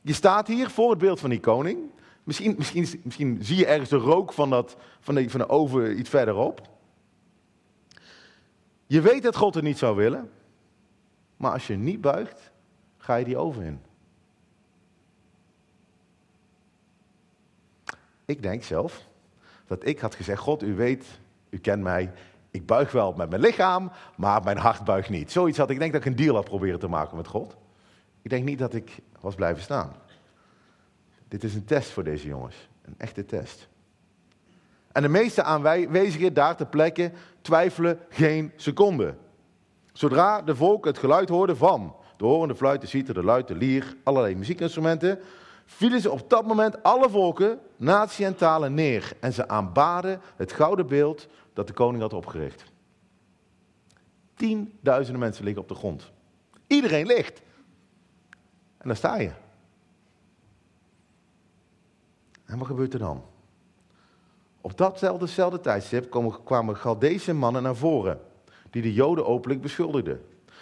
Je 0.00 0.12
staat 0.12 0.46
hier 0.46 0.70
voor 0.70 0.90
het 0.90 0.98
beeld 0.98 1.20
van 1.20 1.30
die 1.30 1.40
koning. 1.40 1.78
Misschien, 2.26 2.54
misschien, 2.58 3.00
misschien 3.02 3.38
zie 3.40 3.56
je 3.56 3.66
ergens 3.66 3.90
de 3.90 3.96
rook 3.96 4.32
van, 4.32 4.50
dat, 4.50 4.76
van, 5.00 5.14
de, 5.14 5.30
van 5.30 5.40
de 5.40 5.48
oven 5.48 5.98
iets 5.98 6.10
verderop. 6.10 6.68
Je 8.86 9.00
weet 9.00 9.22
dat 9.22 9.36
God 9.36 9.54
het 9.54 9.64
niet 9.64 9.78
zou 9.78 9.96
willen. 9.96 10.30
Maar 11.36 11.52
als 11.52 11.66
je 11.66 11.76
niet 11.76 12.00
buigt, 12.00 12.52
ga 12.96 13.14
je 13.14 13.24
die 13.24 13.36
oven 13.36 13.62
in. 13.62 13.80
Ik 18.24 18.42
denk 18.42 18.62
zelf 18.62 19.08
dat 19.66 19.86
ik 19.86 19.98
had 19.98 20.14
gezegd: 20.14 20.40
God, 20.40 20.62
u 20.62 20.74
weet, 20.74 21.04
u 21.50 21.58
kent 21.58 21.82
mij. 21.82 22.12
Ik 22.50 22.66
buig 22.66 22.92
wel 22.92 23.12
met 23.12 23.30
mijn 23.30 23.40
lichaam, 23.40 23.90
maar 24.16 24.42
mijn 24.42 24.58
hart 24.58 24.84
buigt 24.84 25.08
niet. 25.08 25.32
Zoiets 25.32 25.58
had 25.58 25.70
ik 25.70 25.78
denk 25.78 25.92
dat 25.92 26.00
ik 26.00 26.06
een 26.06 26.16
deal 26.16 26.34
had 26.34 26.44
proberen 26.44 26.78
te 26.78 26.88
maken 26.88 27.16
met 27.16 27.26
God. 27.26 27.56
Ik 28.22 28.30
denk 28.30 28.44
niet 28.44 28.58
dat 28.58 28.74
ik 28.74 28.98
was 29.20 29.34
blijven 29.34 29.62
staan. 29.62 29.92
Dit 31.28 31.44
is 31.44 31.54
een 31.54 31.64
test 31.64 31.90
voor 31.90 32.04
deze 32.04 32.26
jongens. 32.26 32.68
Een 32.82 32.94
echte 32.98 33.24
test. 33.24 33.68
En 34.92 35.02
de 35.02 35.08
meeste 35.08 35.42
aanwezigen 35.42 36.34
daar 36.34 36.56
ter 36.56 36.66
plekke 36.66 37.12
twijfelen 37.40 37.98
geen 38.08 38.52
seconde. 38.56 39.14
Zodra 39.92 40.42
de 40.42 40.56
volk 40.56 40.84
het 40.84 40.98
geluid 40.98 41.28
hoorde 41.28 41.56
van 41.56 41.96
de 42.16 42.24
horende 42.24 42.54
fluit, 42.54 42.80
de 42.80 42.86
citer, 42.86 43.14
de 43.14 43.24
luid, 43.24 43.48
de 43.48 43.54
lier, 43.54 43.96
allerlei 44.02 44.34
muziekinstrumenten, 44.34 45.18
vielen 45.64 46.00
ze 46.00 46.10
op 46.10 46.30
dat 46.30 46.46
moment 46.46 46.82
alle 46.82 47.10
volken, 47.10 47.58
natie 47.76 48.24
en 48.24 48.36
talen 48.36 48.74
neer. 48.74 49.12
En 49.20 49.32
ze 49.32 49.48
aanbaden 49.48 50.20
het 50.36 50.52
gouden 50.52 50.86
beeld 50.86 51.28
dat 51.52 51.66
de 51.66 51.72
koning 51.72 52.02
had 52.02 52.12
opgericht. 52.12 52.64
Tienduizenden 54.34 55.20
mensen 55.20 55.44
liggen 55.44 55.62
op 55.62 55.68
de 55.68 55.74
grond. 55.74 56.12
Iedereen 56.66 57.06
ligt. 57.06 57.42
En 58.78 58.88
daar 58.88 58.96
sta 58.96 59.16
je. 59.16 59.30
Wat 62.58 62.66
gebeurt 62.66 62.92
er 62.92 62.98
dan? 62.98 63.22
Op 64.60 64.78
datzelfde 64.78 65.60
tijdstip 65.60 66.10
kwamen 66.44 66.76
Galdese 66.76 67.34
mannen 67.34 67.62
naar 67.62 67.76
voren, 67.76 68.20
die 68.70 68.82
de 68.82 68.92
Joden 68.92 69.26
openlijk 69.26 69.62
beschuldigden. 69.62 70.20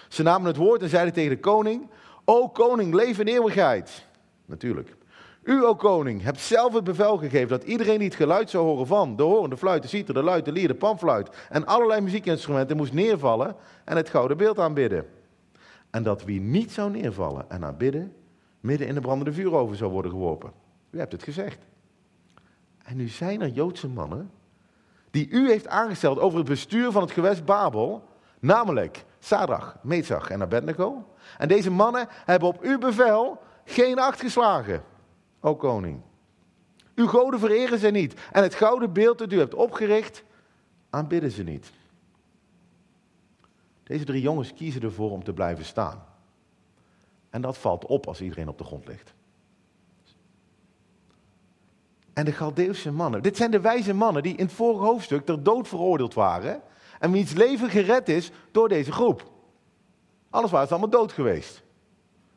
Ze 0.09 0.23
namen 0.23 0.47
het 0.47 0.57
woord 0.57 0.83
en 0.83 0.89
zeiden 0.89 1.15
tegen 1.15 1.31
de 1.31 1.41
koning: 1.41 1.89
O 2.25 2.49
koning, 2.49 2.95
leef 2.95 3.19
in 3.19 3.27
eeuwigheid. 3.27 4.07
Natuurlijk. 4.45 4.97
U, 5.43 5.65
o 5.65 5.75
koning, 5.75 6.23
hebt 6.23 6.41
zelf 6.41 6.73
het 6.75 6.85
bevel 6.85 7.17
gegeven 7.17 7.49
dat 7.49 7.65
iedereen 7.65 7.99
die 7.99 8.09
het 8.09 8.17
geluid 8.17 8.51
zou 8.51 8.65
horen 8.65 8.87
van 8.87 9.17
de 9.17 9.23
hoorn, 9.23 9.51
de 9.51 9.57
fluit, 9.57 9.83
de 9.83 9.89
citer, 9.89 10.15
de 10.15 10.23
luid, 10.23 10.45
de 10.45 10.53
lier, 10.53 10.69
de 10.69 10.75
panfluit 10.75 11.29
en 11.49 11.67
allerlei 11.67 12.01
muziekinstrumenten 12.01 12.77
moest 12.77 12.93
neervallen 12.93 13.57
en 13.85 13.97
het 13.97 14.09
gouden 14.09 14.37
beeld 14.37 14.59
aanbidden. 14.59 15.07
En 15.91 16.03
dat 16.03 16.25
wie 16.25 16.41
niet 16.41 16.73
zou 16.73 16.91
neervallen 16.91 17.51
en 17.51 17.65
aanbidden, 17.65 18.15
midden 18.61 18.87
in 18.87 18.95
de 18.95 19.01
brandende 19.01 19.33
vuuroven 19.33 19.77
zou 19.77 19.91
worden 19.91 20.11
geworpen. 20.11 20.53
U 20.91 20.99
hebt 20.99 21.13
het 21.13 21.23
gezegd. 21.23 21.59
En 22.85 22.97
nu 22.97 23.09
zijn 23.09 23.41
er 23.41 23.49
Joodse 23.49 23.88
mannen 23.88 24.31
die 25.11 25.29
u 25.29 25.49
heeft 25.49 25.69
aangesteld 25.69 26.19
over 26.19 26.38
het 26.38 26.49
bestuur 26.49 26.93
van 26.93 27.03
het 27.03 27.11
gewest 27.11 27.45
Babel, 27.45 28.09
namelijk 28.41 29.05
Sadrach, 29.19 29.76
Mezach 29.83 30.31
en 30.31 30.43
Abednego. 30.43 31.07
En 31.38 31.49
deze 31.49 31.71
mannen 31.71 32.07
hebben 32.11 32.49
op 32.49 32.61
uw 32.61 32.79
bevel 32.79 33.43
geen 33.64 33.99
acht 33.99 34.21
geslagen, 34.21 34.83
o 35.41 35.57
koning. 35.57 36.00
Uw 36.95 37.07
goden 37.07 37.41
vereren 37.41 37.79
ze 37.79 37.88
niet 37.88 38.14
en 38.33 38.43
het 38.43 38.55
gouden 38.55 38.93
beeld 38.93 39.19
dat 39.19 39.33
u 39.33 39.38
hebt 39.38 39.55
opgericht, 39.55 40.25
aanbidden 40.91 41.31
ze 41.31 41.43
niet. 41.43 41.73
Deze 43.83 44.05
drie 44.05 44.23
jongens 44.23 44.55
kiezen 44.55 44.83
ervoor 44.83 45.11
om 45.11 45.25
te 45.25 45.33
blijven 45.33 45.64
staan. 45.64 46.05
En 47.31 47.41
dat 47.41 47.59
valt 47.59 47.87
op 47.87 48.07
als 48.07 48.21
iedereen 48.21 48.49
op 48.49 48.59
de 48.59 48.64
grond 48.64 48.87
ligt 48.87 49.14
en 52.14 52.25
de 52.25 52.33
Galdeeuwse 52.33 52.92
mannen. 52.92 53.23
Dit 53.23 53.37
zijn 53.37 53.50
de 53.50 53.61
wijze 53.61 53.94
mannen 53.94 54.23
die 54.23 54.37
in 54.37 54.44
het 54.44 54.54
vorige 54.54 54.85
hoofdstuk 54.85 55.25
ter 55.25 55.42
dood 55.42 55.68
veroordeeld 55.68 56.14
waren. 56.14 56.62
En 56.99 57.12
wiens 57.12 57.33
leven 57.33 57.71
gered 57.71 58.09
is 58.09 58.30
door 58.50 58.68
deze 58.68 58.92
groep. 58.92 59.30
Alles 60.30 60.50
ze 60.50 60.56
allemaal 60.56 60.90
dood 60.90 61.12
geweest. 61.12 61.62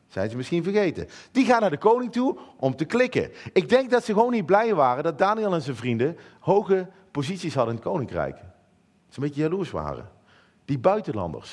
Zijn 0.08 0.30
ze 0.30 0.36
misschien 0.36 0.62
vergeten. 0.62 1.08
Die 1.32 1.44
gaan 1.44 1.60
naar 1.60 1.70
de 1.70 1.78
koning 1.78 2.12
toe 2.12 2.38
om 2.56 2.76
te 2.76 2.84
klikken. 2.84 3.30
Ik 3.52 3.68
denk 3.68 3.90
dat 3.90 4.04
ze 4.04 4.12
gewoon 4.12 4.32
niet 4.32 4.46
blij 4.46 4.74
waren 4.74 5.04
dat 5.04 5.18
Daniel 5.18 5.54
en 5.54 5.62
zijn 5.62 5.76
vrienden 5.76 6.16
hoge 6.40 6.88
posities 7.10 7.54
hadden 7.54 7.74
in 7.74 7.80
het 7.80 7.90
koninkrijk. 7.90 8.36
Ze 9.08 9.20
een 9.20 9.22
beetje 9.22 9.42
jaloers 9.42 9.70
waren. 9.70 10.08
Die 10.64 10.78
buitenlanders, 10.78 11.50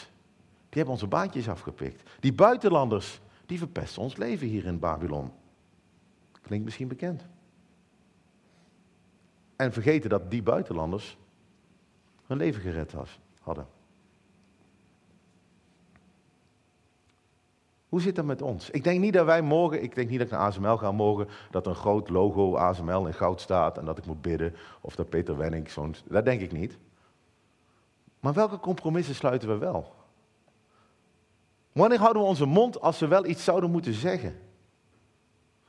die 0.70 0.70
hebben 0.70 0.94
onze 0.94 1.08
baantjes 1.08 1.50
afgepikt. 1.50 2.10
Die 2.20 2.34
buitenlanders, 2.34 3.20
die 3.46 3.58
verpesten 3.58 4.02
ons 4.02 4.16
leven 4.16 4.48
hier 4.48 4.66
in 4.66 4.80
Babylon. 4.80 5.32
Klinkt 6.42 6.66
misschien 6.66 6.88
bekend. 6.88 7.26
En 9.56 9.74
vergeten 9.74 10.10
dat 10.10 10.32
die 10.32 10.44
buitenlanders 10.44 11.18
hun 12.26 12.38
leven 12.38 12.62
gered 12.62 12.94
hadden. 13.40 13.68
Hoe 17.90 18.02
zit 18.02 18.16
dat 18.16 18.26
met 18.26 18.42
ons? 18.42 18.70
Ik 18.70 18.84
denk 18.84 19.00
niet 19.00 19.14
dat 19.14 19.26
wij 19.26 19.42
morgen, 19.42 19.84
ik 19.84 19.96
denk 19.96 20.10
niet 20.10 20.18
dat 20.18 20.28
ik 20.28 20.34
naar 20.34 20.42
ASML 20.42 20.78
ga 20.78 20.92
morgen, 20.92 21.28
dat 21.52 21.68
een 21.68 21.76
groot 21.76 22.10
logo 22.10 22.56
ASML 22.56 23.06
in 23.08 23.14
goud 23.14 23.42
staat 23.42 23.78
en 23.78 23.86
dat 23.86 23.98
ik 23.98 24.06
moet 24.06 24.22
bidden. 24.22 24.56
Of 24.82 24.96
dat 24.96 25.10
Peter 25.10 25.38
Wenning 25.38 25.70
zo'n. 25.70 25.96
Dat 26.06 26.26
denk 26.26 26.42
ik 26.42 26.52
niet. 26.52 26.78
Maar 28.20 28.34
welke 28.34 28.60
compromissen 28.60 29.16
sluiten 29.16 29.48
we 29.48 29.58
wel? 29.58 29.94
Wanneer 31.72 32.00
houden 32.00 32.22
we 32.22 32.28
onze 32.28 32.46
mond 32.46 32.82
als 32.82 33.00
we 33.00 33.08
wel 33.08 33.26
iets 33.26 33.44
zouden 33.44 33.72
moeten 33.72 33.94
zeggen? 33.94 34.40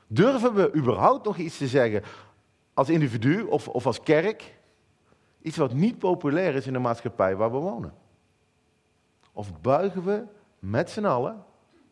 Durven 0.07 0.55
we 0.55 0.75
überhaupt 0.75 1.25
nog 1.25 1.37
iets 1.37 1.59
te 1.59 1.67
zeggen 1.67 2.03
als 2.77 2.89
individu 2.89 3.43
of, 3.43 3.69
of 3.69 3.87
als 3.87 4.01
kerk 4.01 4.55
iets 5.43 5.57
wat 5.57 5.73
niet 5.73 5.99
populair 5.99 6.55
is 6.55 6.67
in 6.67 6.73
de 6.73 6.79
maatschappij 6.79 7.37
waar 7.37 7.53
we 7.53 7.57
wonen? 7.57 7.95
Of 9.33 9.61
buigen 9.61 10.05
we 10.05 10.25
met 10.59 10.91
z'n 10.91 11.05
allen 11.05 11.45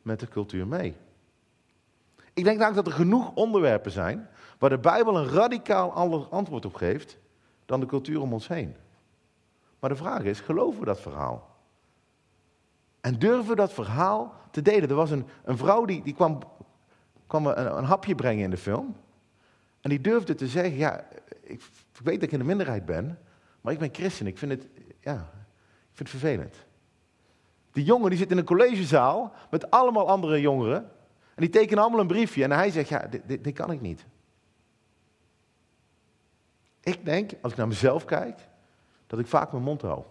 met 0.02 0.20
de 0.20 0.28
cultuur 0.28 0.66
mee? 0.66 0.96
Ik 2.32 2.44
denk 2.44 2.58
namelijk 2.58 2.84
dat 2.84 2.86
er 2.86 3.00
genoeg 3.00 3.34
onderwerpen 3.34 3.90
zijn 3.90 4.28
waar 4.58 4.70
de 4.70 4.78
Bijbel 4.78 5.16
een 5.16 5.28
radicaal 5.28 5.92
ander 5.92 6.26
antwoord 6.28 6.64
op 6.64 6.74
geeft 6.74 7.18
dan 7.64 7.80
de 7.80 7.86
cultuur 7.86 8.20
om 8.20 8.32
ons 8.32 8.48
heen. 8.48 8.76
Maar 9.78 9.90
de 9.90 9.96
vraag 9.96 10.22
is, 10.22 10.40
geloven 10.40 10.80
we 10.80 10.86
dat 10.86 11.00
verhaal? 11.00 11.48
En 13.00 13.18
durven 13.18 13.48
we 13.48 13.56
dat 13.56 13.72
verhaal 13.72 14.34
te 14.50 14.62
delen? 14.62 14.88
Er 14.88 14.94
was 14.94 15.10
een, 15.10 15.26
een 15.44 15.56
vrouw 15.56 15.84
die, 15.84 16.02
die 16.02 16.14
kwam, 16.14 16.38
kwam 17.26 17.46
een, 17.46 17.76
een 17.76 17.84
hapje 17.84 18.14
brengen 18.14 18.44
in 18.44 18.50
de 18.50 18.56
film. 18.56 18.96
En 19.84 19.90
die 19.90 20.00
durfde 20.00 20.34
te 20.34 20.48
zeggen, 20.48 20.76
ja, 20.76 21.08
ik, 21.40 21.62
ik 21.92 22.00
weet 22.02 22.14
dat 22.14 22.22
ik 22.22 22.32
in 22.32 22.38
de 22.38 22.44
minderheid 22.44 22.84
ben, 22.84 23.18
maar 23.60 23.72
ik 23.72 23.78
ben 23.78 23.94
christen. 23.94 24.26
Ik 24.26 24.38
vind 24.38 24.50
het, 24.50 24.66
ja, 25.00 25.14
ik 25.90 25.96
vind 25.96 26.10
het 26.10 26.20
vervelend. 26.20 26.56
Die 27.72 27.84
jongen 27.84 28.10
die 28.10 28.18
zit 28.18 28.30
in 28.30 28.38
een 28.38 28.44
collegezaal 28.44 29.32
met 29.50 29.70
allemaal 29.70 30.08
andere 30.08 30.40
jongeren. 30.40 30.90
En 31.34 31.40
die 31.42 31.48
tekenen 31.48 31.82
allemaal 31.82 32.00
een 32.00 32.06
briefje. 32.06 32.44
En 32.44 32.50
hij 32.50 32.70
zegt, 32.70 32.88
ja, 32.88 33.06
dit, 33.06 33.22
dit, 33.26 33.44
dit 33.44 33.54
kan 33.54 33.70
ik 33.70 33.80
niet. 33.80 34.06
Ik 36.80 37.04
denk, 37.04 37.32
als 37.40 37.52
ik 37.52 37.58
naar 37.58 37.68
mezelf 37.68 38.04
kijk, 38.04 38.40
dat 39.06 39.18
ik 39.18 39.26
vaak 39.26 39.52
mijn 39.52 39.64
mond 39.64 39.82
hou. 39.82 40.02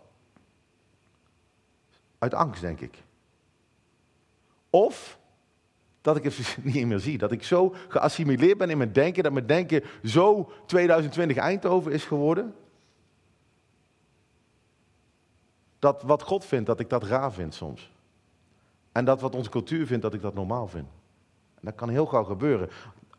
Uit 2.17 2.33
angst, 2.33 2.61
denk 2.61 2.79
ik. 2.79 3.03
Of 4.69 5.19
dat 6.03 6.15
ik 6.15 6.23
het 6.23 6.57
niet 6.73 6.85
meer 6.85 6.99
zie. 6.99 7.17
Dat 7.17 7.31
ik 7.31 7.43
zo 7.43 7.75
geassimileerd 7.87 8.57
ben 8.57 8.69
in 8.69 8.77
mijn 8.77 8.93
denken, 8.93 9.23
dat 9.23 9.31
mijn 9.31 9.45
denken 9.45 9.83
zo 10.03 10.51
2020 10.65 11.37
Eindhoven 11.37 11.91
is 11.91 12.05
geworden. 12.05 12.55
Dat 15.79 16.01
wat 16.01 16.21
God 16.21 16.45
vindt, 16.45 16.65
dat 16.65 16.79
ik 16.79 16.89
dat 16.89 17.03
raar 17.03 17.33
vind 17.33 17.53
soms. 17.53 17.91
En 18.91 19.05
dat 19.05 19.21
wat 19.21 19.35
onze 19.35 19.49
cultuur 19.49 19.87
vindt, 19.87 20.03
dat 20.03 20.13
ik 20.13 20.21
dat 20.21 20.33
normaal 20.33 20.67
vind. 20.67 20.87
En 21.55 21.61
dat 21.61 21.75
kan 21.75 21.89
heel 21.89 22.05
gauw 22.05 22.23
gebeuren. 22.23 22.69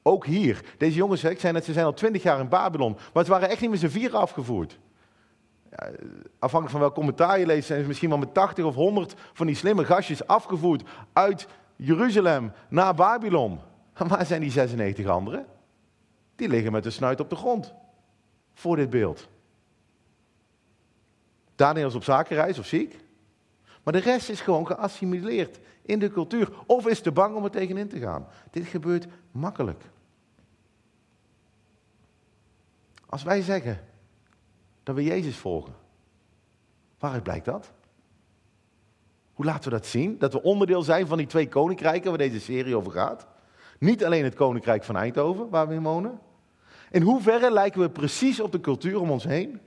Ook 0.03 0.27
hier. 0.27 0.65
Deze 0.79 0.97
jongens, 0.97 1.25
ik 1.25 1.41
zei 1.41 1.61
ze 1.61 1.73
zijn 1.73 1.85
al 1.85 1.95
twintig 1.95 2.23
jaar 2.23 2.41
in 2.41 2.49
Babylon. 2.49 2.97
Maar 3.13 3.25
ze 3.25 3.31
waren 3.31 3.49
echt 3.49 3.61
niet 3.61 3.71
met 3.71 3.79
z'n 3.79 3.87
vieren 3.87 4.21
afgevoerd. 4.21 4.79
Ja, 5.71 5.91
afhankelijk 6.39 6.71
van 6.71 6.81
welk 6.81 6.95
commentaar 6.95 7.39
je 7.39 7.47
leest, 7.47 7.67
zijn 7.67 7.81
ze 7.81 7.87
misschien 7.87 8.09
wel 8.09 8.19
met 8.19 8.35
80 8.35 8.65
of 8.65 8.75
100 8.75 9.15
van 9.33 9.47
die 9.47 9.57
slimme 9.57 9.85
gastjes 9.85 10.27
afgevoerd 10.27 10.83
uit 11.13 11.47
Jeruzalem 11.77 12.53
naar 12.69 12.95
Babylon. 12.95 13.61
Waar 14.09 14.27
zijn 14.27 14.41
die 14.41 14.51
96 14.51 15.07
anderen? 15.07 15.47
Die 16.37 16.49
liggen 16.49 16.73
met 16.73 16.83
de 16.83 16.91
snuit 16.91 17.21
op 17.21 17.31
de 17.31 17.37
grond. 17.37 17.75
Voor 18.55 18.77
dit 18.77 18.91
beeld. 18.91 19.29
Daniel 21.55 21.87
is 21.87 21.95
op 21.95 22.05
zakenreis 22.05 22.59
of 22.59 22.67
ziek. 22.67 23.03
Maar 23.83 23.93
de 23.93 23.99
rest 23.99 24.29
is 24.29 24.41
gewoon 24.41 24.67
geassimileerd 24.67 25.61
in 25.83 25.99
de 25.99 26.11
cultuur. 26.11 26.53
Of 26.67 26.87
is 26.87 27.01
te 27.01 27.13
bang 27.13 27.37
om 27.37 27.45
er 27.45 27.51
tegenin 27.51 27.89
te 27.89 27.99
gaan. 27.99 28.27
Dit 28.51 28.67
gebeurt 28.67 29.07
makkelijk. 29.31 29.83
Als 33.07 33.23
wij 33.23 33.43
zeggen 33.43 33.85
dat 34.83 34.95
we 34.95 35.03
Jezus 35.03 35.37
volgen, 35.37 35.75
waaruit 36.99 37.23
blijkt 37.23 37.45
dat? 37.45 37.73
Hoe 39.35 39.45
laten 39.45 39.65
we 39.65 39.77
dat 39.77 39.87
zien? 39.87 40.19
Dat 40.19 40.33
we 40.33 40.43
onderdeel 40.43 40.83
zijn 40.83 41.07
van 41.07 41.19
die 41.19 41.27
twee 41.27 41.49
koninkrijken 41.49 42.09
waar 42.09 42.19
deze 42.19 42.41
serie 42.41 42.77
over 42.77 42.93
gaat. 42.93 43.27
Niet 43.79 44.05
alleen 44.05 44.25
het 44.25 44.35
koninkrijk 44.35 44.85
van 44.85 44.97
Eindhoven, 44.97 45.49
waar 45.49 45.69
we 45.69 45.75
in 45.75 45.83
wonen. 45.83 46.19
In 46.91 47.03
hoeverre 47.03 47.51
lijken 47.51 47.81
we 47.81 47.91
precies 47.91 48.41
op 48.41 48.53
de 48.53 48.61
cultuur 48.61 49.01
om 49.01 49.11
ons 49.11 49.25
heen? 49.25 49.61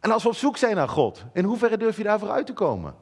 En 0.00 0.10
als 0.10 0.22
we 0.22 0.28
op 0.28 0.34
zoek 0.34 0.56
zijn 0.56 0.76
naar 0.76 0.88
God, 0.88 1.24
in 1.32 1.44
hoeverre 1.44 1.76
durf 1.76 1.96
je 1.96 2.02
daarvoor 2.02 2.30
uit 2.30 2.46
te 2.46 2.52
komen? 2.52 2.94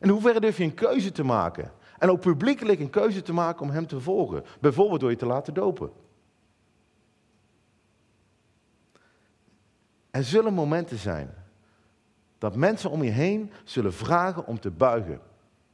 In 0.00 0.08
hoeverre 0.08 0.40
durf 0.40 0.56
je 0.56 0.64
een 0.64 0.74
keuze 0.74 1.12
te 1.12 1.24
maken? 1.24 1.72
En 1.98 2.10
ook 2.10 2.20
publiekelijk 2.20 2.80
een 2.80 2.90
keuze 2.90 3.22
te 3.22 3.32
maken 3.32 3.62
om 3.62 3.70
Hem 3.70 3.86
te 3.86 4.00
volgen. 4.00 4.44
Bijvoorbeeld 4.60 5.00
door 5.00 5.10
je 5.10 5.16
te 5.16 5.26
laten 5.26 5.54
dopen. 5.54 5.90
Er 10.10 10.24
zullen 10.24 10.54
momenten 10.54 10.98
zijn 10.98 11.43
dat 12.44 12.56
mensen 12.56 12.90
om 12.90 13.02
je 13.02 13.10
heen 13.10 13.50
zullen 13.64 13.92
vragen 13.92 14.46
om 14.46 14.60
te 14.60 14.70
buigen. 14.70 15.20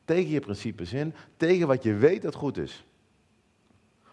Tegen 0.05 0.31
je 0.31 0.41
principes 0.41 0.93
in, 0.93 1.15
tegen 1.37 1.67
wat 1.67 1.83
je 1.83 1.95
weet 1.95 2.23
dat 2.23 2.35
goed 2.35 2.57
is. 2.57 2.85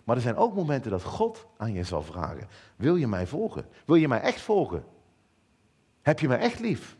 Maar 0.04 0.15
er 0.15 0.22
zijn 0.22 0.36
ook 0.36 0.54
momenten 0.54 0.91
dat 0.91 1.04
God 1.04 1.48
aan 1.58 1.74
je 1.74 1.84
zal 1.84 2.02
vragen: 2.04 2.48
Wil 2.76 2.96
je 2.96 3.08
mij 3.08 3.28
volgen? 3.28 3.65
Wil 3.86 3.96
je 3.96 4.08
mij 4.08 4.20
echt 4.20 4.41
volgen? 4.41 4.84
Heb 6.02 6.20
je 6.20 6.28
mij 6.28 6.38
echt 6.38 6.60
lief? 6.60 6.98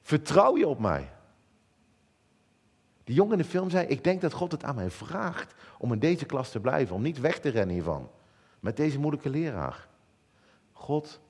Vertrouw 0.00 0.56
je 0.56 0.68
op 0.68 0.78
mij? 0.78 1.10
Die 3.04 3.14
jongen 3.14 3.32
in 3.32 3.38
de 3.38 3.44
film 3.44 3.70
zei: 3.70 3.86
Ik 3.86 4.04
denk 4.04 4.20
dat 4.20 4.32
God 4.32 4.52
het 4.52 4.64
aan 4.64 4.74
mij 4.74 4.90
vraagt 4.90 5.54
om 5.78 5.92
in 5.92 5.98
deze 5.98 6.26
klas 6.26 6.50
te 6.50 6.60
blijven, 6.60 6.94
om 6.94 7.02
niet 7.02 7.20
weg 7.20 7.40
te 7.40 7.48
rennen 7.48 7.74
hiervan. 7.74 8.10
Met 8.60 8.76
deze 8.76 8.98
moeilijke 8.98 9.30
leraar. 9.30 9.88
God 10.72 11.20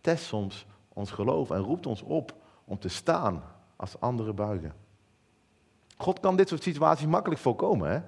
test 0.00 0.24
soms 0.24 0.66
ons 0.88 1.10
geloof 1.10 1.50
en 1.50 1.60
roept 1.60 1.86
ons 1.86 2.02
op 2.02 2.44
om 2.66 2.78
te 2.78 2.88
staan 2.88 3.42
als 3.76 4.00
anderen 4.00 4.34
buigen. 4.34 4.74
God 5.96 6.20
kan 6.20 6.36
dit 6.36 6.48
soort 6.48 6.62
situaties 6.62 7.06
makkelijk 7.06 7.40
voorkomen. 7.40 7.90
Hè? 7.90 8.00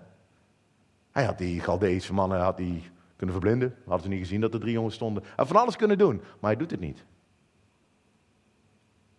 Hij 1.10 1.24
had 1.24 1.38
die 1.38 1.60
Galdeese 1.60 2.12
mannen 2.12 2.40
had 2.40 2.56
die 2.56 2.90
kunnen 3.16 3.34
verblinden. 3.34 3.76
Hadden 3.84 4.02
ze 4.02 4.08
niet 4.08 4.18
gezien 4.18 4.40
dat 4.40 4.54
er 4.54 4.60
drie 4.60 4.72
jongens 4.72 4.94
stonden. 4.94 5.22
Hij 5.22 5.32
had 5.36 5.46
van 5.46 5.56
alles 5.56 5.76
kunnen 5.76 5.98
doen, 5.98 6.16
maar 6.16 6.50
hij 6.50 6.56
doet 6.56 6.70
het 6.70 6.80
niet. 6.80 7.04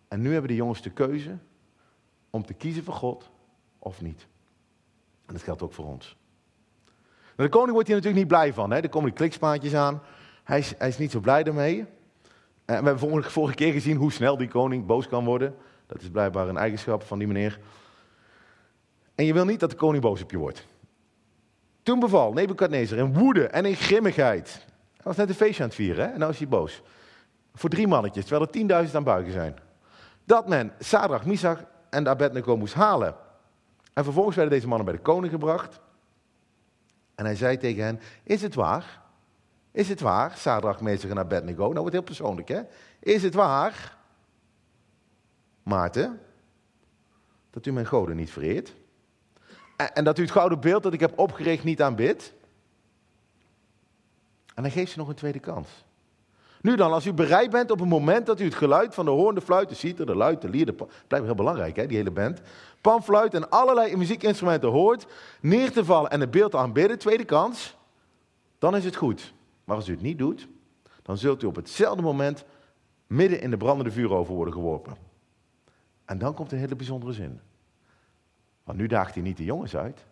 En 0.08 0.20
nu 0.20 0.32
hebben 0.32 0.50
de 0.50 0.56
jongens 0.56 0.82
de 0.82 0.90
keuze 0.90 1.38
om 2.30 2.44
te 2.44 2.54
kiezen 2.54 2.84
voor 2.84 2.94
God 2.94 3.30
of 3.78 4.00
niet. 4.00 4.26
En 5.26 5.32
dat 5.34 5.42
geldt 5.42 5.62
ook 5.62 5.72
voor 5.72 5.86
ons. 5.86 6.16
de 7.36 7.48
koning 7.48 7.72
wordt 7.72 7.86
hier 7.86 7.96
natuurlijk 7.96 8.22
niet 8.22 8.32
blij 8.32 8.52
van. 8.52 8.70
Hè? 8.70 8.78
Er 8.78 8.88
komen 8.88 9.08
die 9.08 9.18
klikspaantjes 9.18 9.74
aan. 9.74 10.02
Hij 10.44 10.58
is, 10.58 10.74
hij 10.78 10.88
is 10.88 10.98
niet 10.98 11.10
zo 11.10 11.20
blij 11.20 11.44
ermee. 11.44 11.86
En 12.70 12.82
we 12.82 12.88
hebben 12.88 13.22
vorige, 13.30 13.54
keer 13.54 13.72
gezien 13.72 13.96
hoe 13.96 14.12
snel 14.12 14.36
die 14.36 14.48
koning 14.48 14.86
boos 14.86 15.08
kan 15.08 15.24
worden. 15.24 15.56
Dat 15.86 16.00
is 16.00 16.08
blijkbaar 16.10 16.48
een 16.48 16.56
eigenschap 16.56 17.02
van 17.02 17.18
die 17.18 17.26
meneer. 17.26 17.60
En 19.14 19.24
je 19.24 19.32
wil 19.32 19.44
niet 19.44 19.60
dat 19.60 19.70
de 19.70 19.76
koning 19.76 20.02
boos 20.02 20.22
op 20.22 20.30
je 20.30 20.38
wordt. 20.38 20.66
Toen 21.82 22.00
beval 22.00 22.32
Nebukadnezar 22.32 22.98
in 22.98 23.14
woede 23.14 23.46
en 23.46 23.64
in 23.64 23.74
grimmigheid. 23.74 24.64
Hij 24.92 25.02
was 25.02 25.16
net 25.16 25.28
een 25.28 25.34
feestje 25.34 25.62
aan 25.62 25.68
het 25.68 25.78
vieren 25.78 26.04
hè? 26.04 26.12
en 26.12 26.18
nou 26.18 26.30
is 26.30 26.38
hij 26.38 26.48
boos. 26.48 26.82
Voor 27.54 27.70
drie 27.70 27.88
mannetjes, 27.88 28.24
terwijl 28.24 28.46
er 28.46 28.52
tienduizend 28.52 28.96
aan 28.96 29.04
buigen 29.04 29.32
zijn. 29.32 29.58
Dat 30.24 30.48
men 30.48 30.72
Sadrach, 30.78 31.24
Misach 31.24 31.64
en 31.90 32.08
Abednego 32.08 32.56
moest 32.56 32.74
halen. 32.74 33.14
En 33.92 34.04
vervolgens 34.04 34.36
werden 34.36 34.54
deze 34.54 34.68
mannen 34.68 34.86
bij 34.86 34.96
de 34.96 35.02
koning 35.02 35.32
gebracht. 35.32 35.80
En 37.14 37.24
hij 37.24 37.34
zei 37.34 37.56
tegen 37.56 37.84
hen, 37.84 38.00
is 38.22 38.42
het 38.42 38.54
waar 38.54 39.00
is 39.72 39.88
het 39.88 40.00
waar, 40.00 40.36
Sadrach, 40.36 40.80
Mesach 40.80 41.10
en 41.10 41.18
Abednego? 41.18 41.62
Nou 41.62 41.78
wordt 41.78 41.92
heel 41.92 42.02
persoonlijk, 42.02 42.48
hè? 42.48 42.60
Is 43.00 43.22
het 43.22 43.34
waar, 43.34 43.96
Maarten, 45.62 46.20
dat 47.50 47.66
u 47.66 47.72
mijn 47.72 47.86
goden 47.86 48.16
niet 48.16 48.30
vereert? 48.30 48.74
En, 49.76 49.94
en 49.94 50.04
dat 50.04 50.18
u 50.18 50.22
het 50.22 50.30
gouden 50.30 50.60
beeld 50.60 50.82
dat 50.82 50.92
ik 50.92 51.00
heb 51.00 51.18
opgericht 51.18 51.64
niet 51.64 51.82
aanbidt? 51.82 52.32
En 54.54 54.62
dan 54.62 54.70
geeft 54.70 54.92
ze 54.92 54.98
nog 54.98 55.08
een 55.08 55.14
tweede 55.14 55.38
kans. 55.38 55.68
Nu 56.60 56.76
dan, 56.76 56.92
als 56.92 57.06
u 57.06 57.12
bereid 57.12 57.50
bent 57.50 57.70
op 57.70 57.78
het 57.78 57.88
moment 57.88 58.26
dat 58.26 58.40
u 58.40 58.44
het 58.44 58.54
geluid 58.54 58.94
van 58.94 59.04
de 59.04 59.10
hoorn, 59.10 59.34
de 59.34 59.40
fluit, 59.40 59.68
de 59.68 59.74
citer, 59.74 60.06
de 60.06 60.16
luid, 60.16 60.40
de 60.40 60.48
lier, 60.48 60.66
de 60.66 60.72
blijft 61.06 61.26
heel 61.26 61.34
belangrijk, 61.34 61.76
hè, 61.76 61.86
die 61.86 61.96
hele 61.96 62.10
band, 62.10 62.40
panfluit 62.80 63.34
en 63.34 63.50
allerlei 63.50 63.96
muziekinstrumenten 63.96 64.68
hoort, 64.68 65.06
neer 65.40 65.72
te 65.72 65.84
vallen 65.84 66.10
en 66.10 66.20
het 66.20 66.30
beeld 66.30 66.54
aanbidden, 66.54 66.98
tweede 66.98 67.24
kans, 67.24 67.76
dan 68.58 68.76
is 68.76 68.84
het 68.84 68.96
goed. 68.96 69.32
Maar 69.70 69.78
als 69.78 69.88
u 69.88 69.92
het 69.92 70.02
niet 70.02 70.18
doet, 70.18 70.48
dan 71.02 71.18
zult 71.18 71.42
u 71.42 71.46
op 71.46 71.56
hetzelfde 71.56 72.02
moment 72.02 72.44
midden 73.06 73.40
in 73.40 73.50
de 73.50 73.56
brandende 73.56 73.90
vuuroven 73.90 74.34
worden 74.34 74.54
geworpen. 74.54 74.96
En 76.04 76.18
dan 76.18 76.34
komt 76.34 76.52
een 76.52 76.58
hele 76.58 76.76
bijzondere 76.76 77.12
zin. 77.12 77.40
Want 78.64 78.78
nu 78.78 78.86
daagt 78.86 79.14
hij 79.14 79.22
niet 79.22 79.36
de 79.36 79.44
jongens 79.44 79.76
uit, 79.76 80.06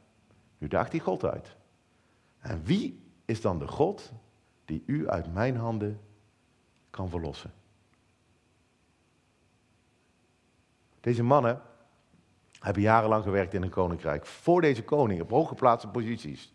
nu 0.58 0.68
daagt 0.68 0.92
hij 0.92 1.00
God 1.00 1.24
uit. 1.24 1.56
En 2.38 2.62
wie 2.64 3.02
is 3.24 3.40
dan 3.40 3.58
de 3.58 3.66
God 3.66 4.12
die 4.64 4.82
u 4.86 5.08
uit 5.08 5.32
mijn 5.34 5.56
handen 5.56 6.00
kan 6.90 7.08
verlossen? 7.08 7.52
Deze 11.00 11.22
mannen 11.22 11.62
hebben 12.60 12.82
jarenlang 12.82 13.22
gewerkt 13.22 13.54
in 13.54 13.62
een 13.62 13.70
koninkrijk. 13.70 14.26
Voor 14.26 14.60
deze 14.60 14.84
koning, 14.84 15.20
op 15.20 15.30
hooggeplaatste 15.30 15.88
posities. 15.88 16.52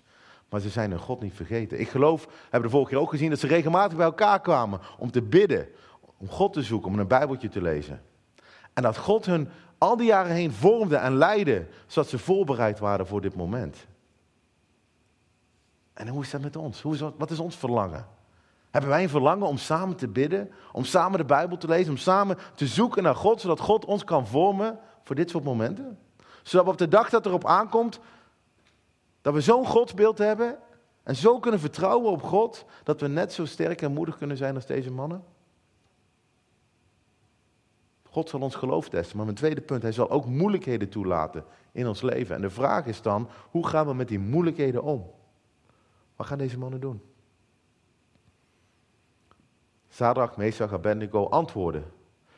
Maar 0.54 0.62
ze 0.62 0.70
zijn 0.70 0.92
hun 0.92 1.00
God 1.00 1.22
niet 1.22 1.34
vergeten. 1.34 1.80
Ik 1.80 1.90
geloof, 1.90 2.22
hebben 2.26 2.60
we 2.60 2.62
de 2.62 2.70
vorige 2.70 2.90
keer 2.90 3.00
ook 3.00 3.10
gezien, 3.10 3.30
dat 3.30 3.40
ze 3.40 3.48
regelmatig 3.48 3.98
bij 3.98 4.06
elkaar 4.06 4.42
kwamen 4.42 4.80
om 4.98 5.12
te 5.12 5.22
bidden, 5.22 5.68
om 6.18 6.30
God 6.30 6.54
te 6.54 6.62
zoeken, 6.62 6.92
om 6.92 7.00
een 7.00 7.08
Bijbeltje 7.08 7.50
te 7.50 7.62
lezen. 7.62 8.02
En 8.74 8.84
dat 8.84 8.98
God 8.98 9.26
hun 9.26 9.50
al 9.78 9.98
die 9.98 10.06
jaren 10.06 10.32
heen 10.32 10.52
vormde 10.52 10.96
en 10.96 11.16
leidde, 11.16 11.68
zodat 11.88 12.10
ze 12.10 12.20
voorbereid 12.20 12.80
waren 12.80 13.08
voor 13.08 13.22
dit 13.22 13.36
moment. 13.36 13.88
En 15.94 16.08
hoe 16.08 16.22
is 16.24 16.30
dat 16.30 16.42
met 16.42 16.56
ons? 16.56 16.82
Hoe 16.82 17.14
wat 17.18 17.32
is 17.32 17.40
ons 17.40 17.56
verlangen? 17.56 18.08
Hebben 18.72 18.90
wij 18.90 19.04
een 19.04 19.10
verlangen 19.10 19.48
om 19.48 19.58
samen 19.58 19.96
te 19.96 20.08
bidden, 20.08 20.52
om 20.72 20.84
samen 20.84 21.18
de 21.18 21.26
Bijbel 21.26 21.58
te 21.58 21.68
lezen, 21.68 21.92
om 21.92 21.98
samen 21.98 22.38
te 22.56 22.68
zoeken 22.68 23.04
naar 23.04 23.16
God, 23.16 23.42
zodat 23.42 23.60
God 23.60 23.86
ons 23.86 24.04
kan 24.04 24.28
vormen 24.28 24.80
voor 25.04 25.16
dit 25.16 25.30
soort 25.30 25.44
momenten? 25.44 25.98
Zodat 26.44 26.66
we 26.66 26.72
op 26.72 26.78
de 26.78 26.88
dag 26.88 27.10
dat 27.10 27.26
erop 27.26 27.46
aankomt 27.46 28.00
Dat 29.24 29.34
we 29.34 29.42
zo'n 29.42 29.66
godsbeeld 29.66 30.18
hebben 30.18 30.58
en 31.04 31.16
zo 31.16 31.40
kunnen 31.40 31.60
vertrouwen 31.60 32.12
op 32.12 32.24
God, 32.24 32.66
dat 32.84 33.02
we 33.02 33.08
net 33.08 33.34
zo 33.34 33.46
sterk 33.46 33.82
en 33.82 33.94
moedig 33.94 34.18
kunnen 34.18 34.38
zijn 34.38 34.56
als 34.56 34.66
deze 34.66 34.92
mannen? 34.92 35.24
God 38.10 38.30
zal 38.30 38.40
ons 38.40 38.56
geloof 38.56 38.90
testen. 38.90 39.16
Maar 39.16 39.26
mijn 39.26 39.38
tweede 39.38 39.62
punt, 39.62 39.82
hij 39.82 39.92
zal 39.92 40.10
ook 40.10 40.26
moeilijkheden 40.26 40.90
toelaten 40.90 41.46
in 41.72 41.88
ons 41.88 42.02
leven. 42.02 42.36
En 42.36 42.42
de 42.42 42.50
vraag 42.50 42.86
is 42.86 43.02
dan, 43.02 43.30
hoe 43.50 43.68
gaan 43.68 43.88
we 43.88 43.94
met 43.94 44.08
die 44.08 44.20
moeilijkheden 44.20 44.84
om? 44.84 45.12
Wat 46.16 46.28
gaan 46.28 46.38
deze 46.38 46.58
mannen 46.58 46.80
doen? 46.80 47.02
Sadrach, 49.90 50.38
Mesach, 50.38 50.74
Abednego 50.74 51.26
antwoorden. 51.26 51.92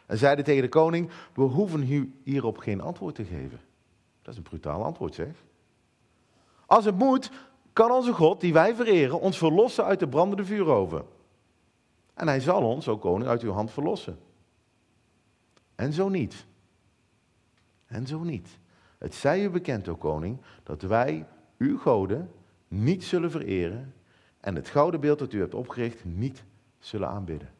En 0.05 0.17
zeiden 0.17 0.45
tegen 0.45 0.61
de 0.61 0.69
koning, 0.69 1.09
we 1.33 1.41
hoeven 1.41 1.81
hierop 2.23 2.57
geen 2.57 2.81
antwoord 2.81 3.15
te 3.15 3.23
geven. 3.23 3.59
Dat 4.21 4.33
is 4.33 4.37
een 4.37 4.43
brutaal 4.43 4.83
antwoord 4.83 5.13
zeg. 5.13 5.43
Als 6.65 6.85
het 6.85 6.97
moet, 6.97 7.31
kan 7.73 7.91
onze 7.91 8.13
God, 8.13 8.41
die 8.41 8.53
wij 8.53 8.75
vereren, 8.75 9.19
ons 9.19 9.37
verlossen 9.37 9.83
uit 9.83 9.99
de 9.99 10.07
brandende 10.07 10.45
vuuroven. 10.45 11.05
En 12.13 12.27
hij 12.27 12.39
zal 12.39 12.63
ons, 12.63 12.87
o 12.87 12.97
koning, 12.97 13.29
uit 13.29 13.41
uw 13.41 13.51
hand 13.51 13.71
verlossen. 13.71 14.19
En 15.75 15.93
zo 15.93 16.09
niet. 16.09 16.45
En 17.85 18.07
zo 18.07 18.23
niet. 18.23 18.59
Het 18.97 19.15
zij 19.15 19.43
u 19.43 19.49
bekend, 19.49 19.87
o 19.87 19.95
koning, 19.95 20.41
dat 20.63 20.81
wij 20.81 21.25
uw 21.57 21.77
goden 21.77 22.31
niet 22.67 23.03
zullen 23.03 23.31
vereren 23.31 23.93
en 24.39 24.55
het 24.55 24.69
gouden 24.69 24.99
beeld 24.99 25.19
dat 25.19 25.33
u 25.33 25.39
hebt 25.39 25.53
opgericht 25.53 26.05
niet 26.05 26.43
zullen 26.79 27.07
aanbidden. 27.07 27.53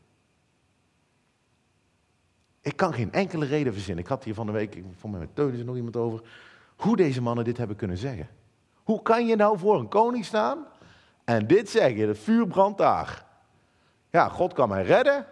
Ik 2.61 2.75
kan 2.75 2.93
geen 2.93 3.11
enkele 3.11 3.45
reden 3.45 3.73
verzinnen. 3.73 4.03
Ik 4.03 4.09
had 4.09 4.23
hier 4.23 4.33
van 4.33 4.45
de 4.45 4.51
week, 4.51 4.75
ik 4.75 4.83
vond 4.95 5.19
met 5.19 5.37
er 5.37 5.65
nog 5.65 5.75
iemand 5.75 5.95
over, 5.95 6.21
hoe 6.75 6.95
deze 6.95 7.21
mannen 7.21 7.45
dit 7.45 7.57
hebben 7.57 7.75
kunnen 7.75 7.97
zeggen. 7.97 8.29
Hoe 8.85 9.01
kan 9.01 9.25
je 9.25 9.35
nou 9.35 9.57
voor 9.57 9.79
een 9.79 9.87
koning 9.87 10.25
staan 10.25 10.65
en 11.23 11.47
dit 11.47 11.69
zeggen, 11.69 12.07
de 12.07 12.15
vuur 12.15 12.47
brandt 12.47 12.77
daar. 12.77 13.25
Ja, 14.09 14.29
God 14.29 14.53
kan 14.53 14.69
mij 14.69 14.83
redden. 14.83 15.25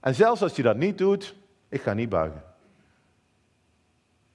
En 0.00 0.14
zelfs 0.14 0.42
als 0.42 0.56
je 0.56 0.62
dat 0.62 0.76
niet 0.76 0.98
doet, 0.98 1.34
ik 1.68 1.82
ga 1.82 1.92
niet 1.92 2.08
buigen. 2.08 2.42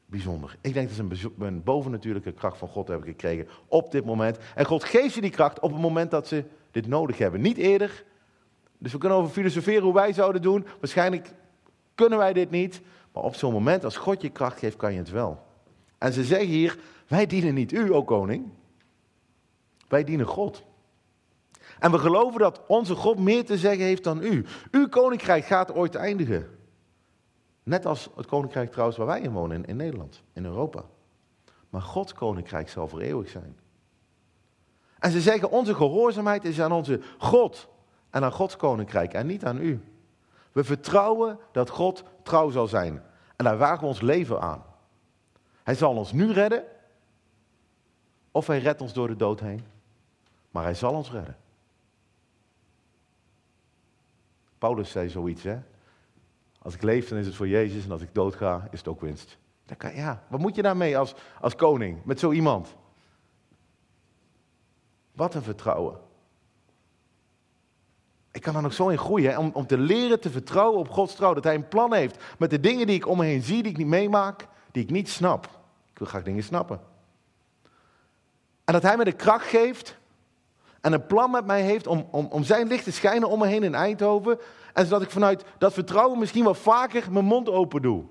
Bijzonder. 0.06 0.58
Ik 0.62 0.74
denk 0.74 0.88
dat 0.88 1.18
ze 1.18 1.32
een, 1.40 1.64
bovennatuurlijke 1.64 2.32
kracht 2.32 2.58
van 2.58 2.68
God 2.68 2.88
hebben 2.88 3.08
gekregen 3.08 3.48
op 3.68 3.92
dit 3.92 4.06
moment. 4.06 4.38
En 4.56 4.66
God 4.66 4.84
geeft 4.84 5.14
ze 5.14 5.22
die 5.22 5.30
kracht 5.30 5.60
op 5.60 5.72
het 5.72 5.82
moment 5.82 6.12
dat 6.12 6.28
ze 6.28 6.44
dit 6.72 6.88
nodig 6.88 7.18
hebben. 7.18 7.42
Niet 7.42 7.58
eerder. 7.58 8.04
Dus 8.78 8.92
we 8.92 8.98
kunnen 8.98 9.18
over 9.18 9.32
filosoferen 9.32 9.84
hoe 9.84 9.94
wij 9.94 10.14
zouden 10.14 10.42
doen. 10.42 10.68
Waarschijnlijk 10.80 11.32
kunnen 11.96 12.18
wij 12.18 12.34
dit 12.34 12.50
niet. 12.50 12.82
Maar 13.14 13.24
op 13.24 13.36
zo'n 13.36 13.54
moment, 13.54 13.84
als 13.84 13.98
God 13.98 14.22
je 14.22 14.30
kracht 14.30 14.60
geeft, 14.60 14.76
kan 14.76 14.92
je 14.92 14.98
het 15.00 15.10
wel. 15.10 15.47
En 15.98 16.14
ze 16.14 16.24
zeggen 16.24 16.48
hier, 16.48 16.80
wij 17.08 17.26
dienen 17.26 17.54
niet 17.54 17.72
u, 17.72 17.94
o 17.94 18.04
koning. 18.04 18.50
Wij 19.88 20.04
dienen 20.04 20.26
God. 20.26 20.64
En 21.80 21.92
we 21.92 21.98
geloven 21.98 22.40
dat 22.40 22.62
onze 22.68 22.96
God 22.96 23.20
meer 23.20 23.46
te 23.46 23.58
zeggen 23.58 23.86
heeft 23.86 24.04
dan 24.04 24.24
u. 24.24 24.46
Uw 24.72 24.88
koninkrijk 24.90 25.46
gaat 25.46 25.74
ooit 25.74 25.96
eindigen. 25.96 26.58
Net 27.64 27.86
als 27.86 28.10
het 28.16 28.26
koninkrijk 28.26 28.72
trouwens 28.72 28.98
waar 28.98 29.08
wij 29.08 29.22
in 29.22 29.32
wonen, 29.32 29.66
in, 29.66 29.76
Nederland, 29.76 30.24
in 30.34 30.46
Europa. 30.46 30.84
Maar 31.70 31.82
Gods 31.82 32.14
koninkrijk 32.14 32.70
zal 32.70 32.88
voor 32.88 33.00
eeuwig 33.00 33.30
zijn. 33.30 33.58
En 35.00 35.12
ze 35.12 35.22
zeggen, 35.22 35.52
onze 35.52 35.76
gehoorzaamheid 35.76 36.46
is 36.46 36.62
aan 36.62 36.72
onze 36.72 37.02
God 37.18 37.68
en 38.10 38.24
aan 38.24 38.32
Gods 38.32 38.56
koninkrijk 38.56 39.14
en 39.14 39.28
niet 39.28 39.46
aan 39.46 39.62
u. 39.62 39.82
We 40.52 40.64
vertrouwen 40.64 41.40
dat 41.52 41.70
God 41.70 42.04
trouw 42.24 42.50
zal 42.50 42.68
zijn. 42.68 43.04
En 43.36 43.46
daar 43.46 43.58
wagen 43.58 43.80
we 43.80 43.86
ons 43.86 44.02
leven 44.02 44.42
aan. 44.42 44.64
Hij 45.68 45.76
zal 45.76 45.96
ons 45.96 46.12
nu 46.12 46.32
redden. 46.32 46.64
Of 48.32 48.48
hij 48.48 48.60
redt 48.60 48.82
ons 48.82 48.94
door 48.94 49.08
de 49.08 49.16
dood 49.16 49.40
heen. 49.40 49.66
Maar 50.52 50.64
hij 50.64 50.74
zal 50.74 50.94
ons 50.94 51.12
redden. 51.12 51.38
Paulus 54.58 54.92
zei 54.92 55.10
zoiets, 55.10 55.44
hè? 55.44 55.60
Als 56.62 56.74
ik 56.74 56.82
leef, 56.82 57.10
dan 57.10 57.18
is 57.18 57.26
het 57.26 57.36
voor 57.36 57.48
Jezus. 57.48 57.86
En 57.86 57.92
als 57.92 58.02
ik 58.02 58.14
dood 58.14 58.36
ga, 58.36 58.68
is 58.72 58.80
het 58.80 58.88
ook 58.88 59.02
winst. 59.02 59.38
Kan, 59.78 59.96
ja, 59.96 60.24
wat 60.28 60.40
moet 60.40 60.56
je 60.56 60.62
daarmee 60.62 60.98
als, 60.98 61.16
als 61.42 61.56
koning, 61.56 62.06
met 62.06 62.20
zo 62.20 62.32
iemand? 62.32 62.76
Wat 65.12 65.34
een 65.34 65.44
vertrouwen. 65.44 66.00
Ik 68.32 68.42
kan 68.42 68.56
er 68.56 68.62
nog 68.62 68.74
zo 68.74 68.88
in 68.88 68.98
groeien, 68.98 69.38
om, 69.38 69.52
om 69.54 69.68
te 69.68 69.78
leren 69.78 70.20
te 70.20 70.30
vertrouwen 70.30 70.80
op 70.80 70.90
Gods 70.90 71.16
trouw. 71.16 71.34
Dat 71.34 71.44
Hij 71.44 71.56
een 71.56 71.68
plan 71.68 71.94
heeft 71.94 72.24
met 72.40 72.50
de 72.50 72.60
dingen 72.60 72.88
die 72.88 72.96
ik 72.96 73.08
om 73.08 73.18
me 73.18 73.26
heen 73.26 73.44
zie, 73.44 73.64
die 73.64 73.72
ik 73.72 73.78
niet 73.78 73.88
meemaak, 73.88 74.48
die 74.78 74.86
ik 74.86 74.92
niet 74.92 75.10
snap. 75.10 75.46
Ik 75.92 75.98
wil 75.98 76.08
graag 76.08 76.24
dingen 76.24 76.44
snappen. 76.44 76.80
En 78.64 78.74
dat 78.74 78.82
Hij 78.82 78.98
me 78.98 79.04
de 79.04 79.12
kracht 79.12 79.46
geeft 79.46 79.98
en 80.82 80.94
een 80.94 81.06
plan 81.06 81.32
met 81.32 81.46
mij 81.46 81.62
heeft 81.62 81.88
om, 81.88 82.08
om, 82.12 82.26
om 82.26 82.44
zijn 82.44 82.68
licht 82.68 82.84
te 82.84 82.92
schijnen 82.92 83.30
om 83.30 83.40
me 83.40 83.48
heen 83.48 83.64
in 83.64 83.76
Eindhoven. 83.76 84.40
En 84.74 84.84
zodat 84.86 85.02
ik 85.02 85.10
vanuit 85.10 85.44
dat 85.58 85.74
vertrouwen 85.74 86.20
misschien 86.20 86.44
wel 86.44 86.54
vaker 86.54 87.12
mijn 87.12 87.26
mond 87.26 87.50
open 87.50 87.82
doe. 87.82 88.04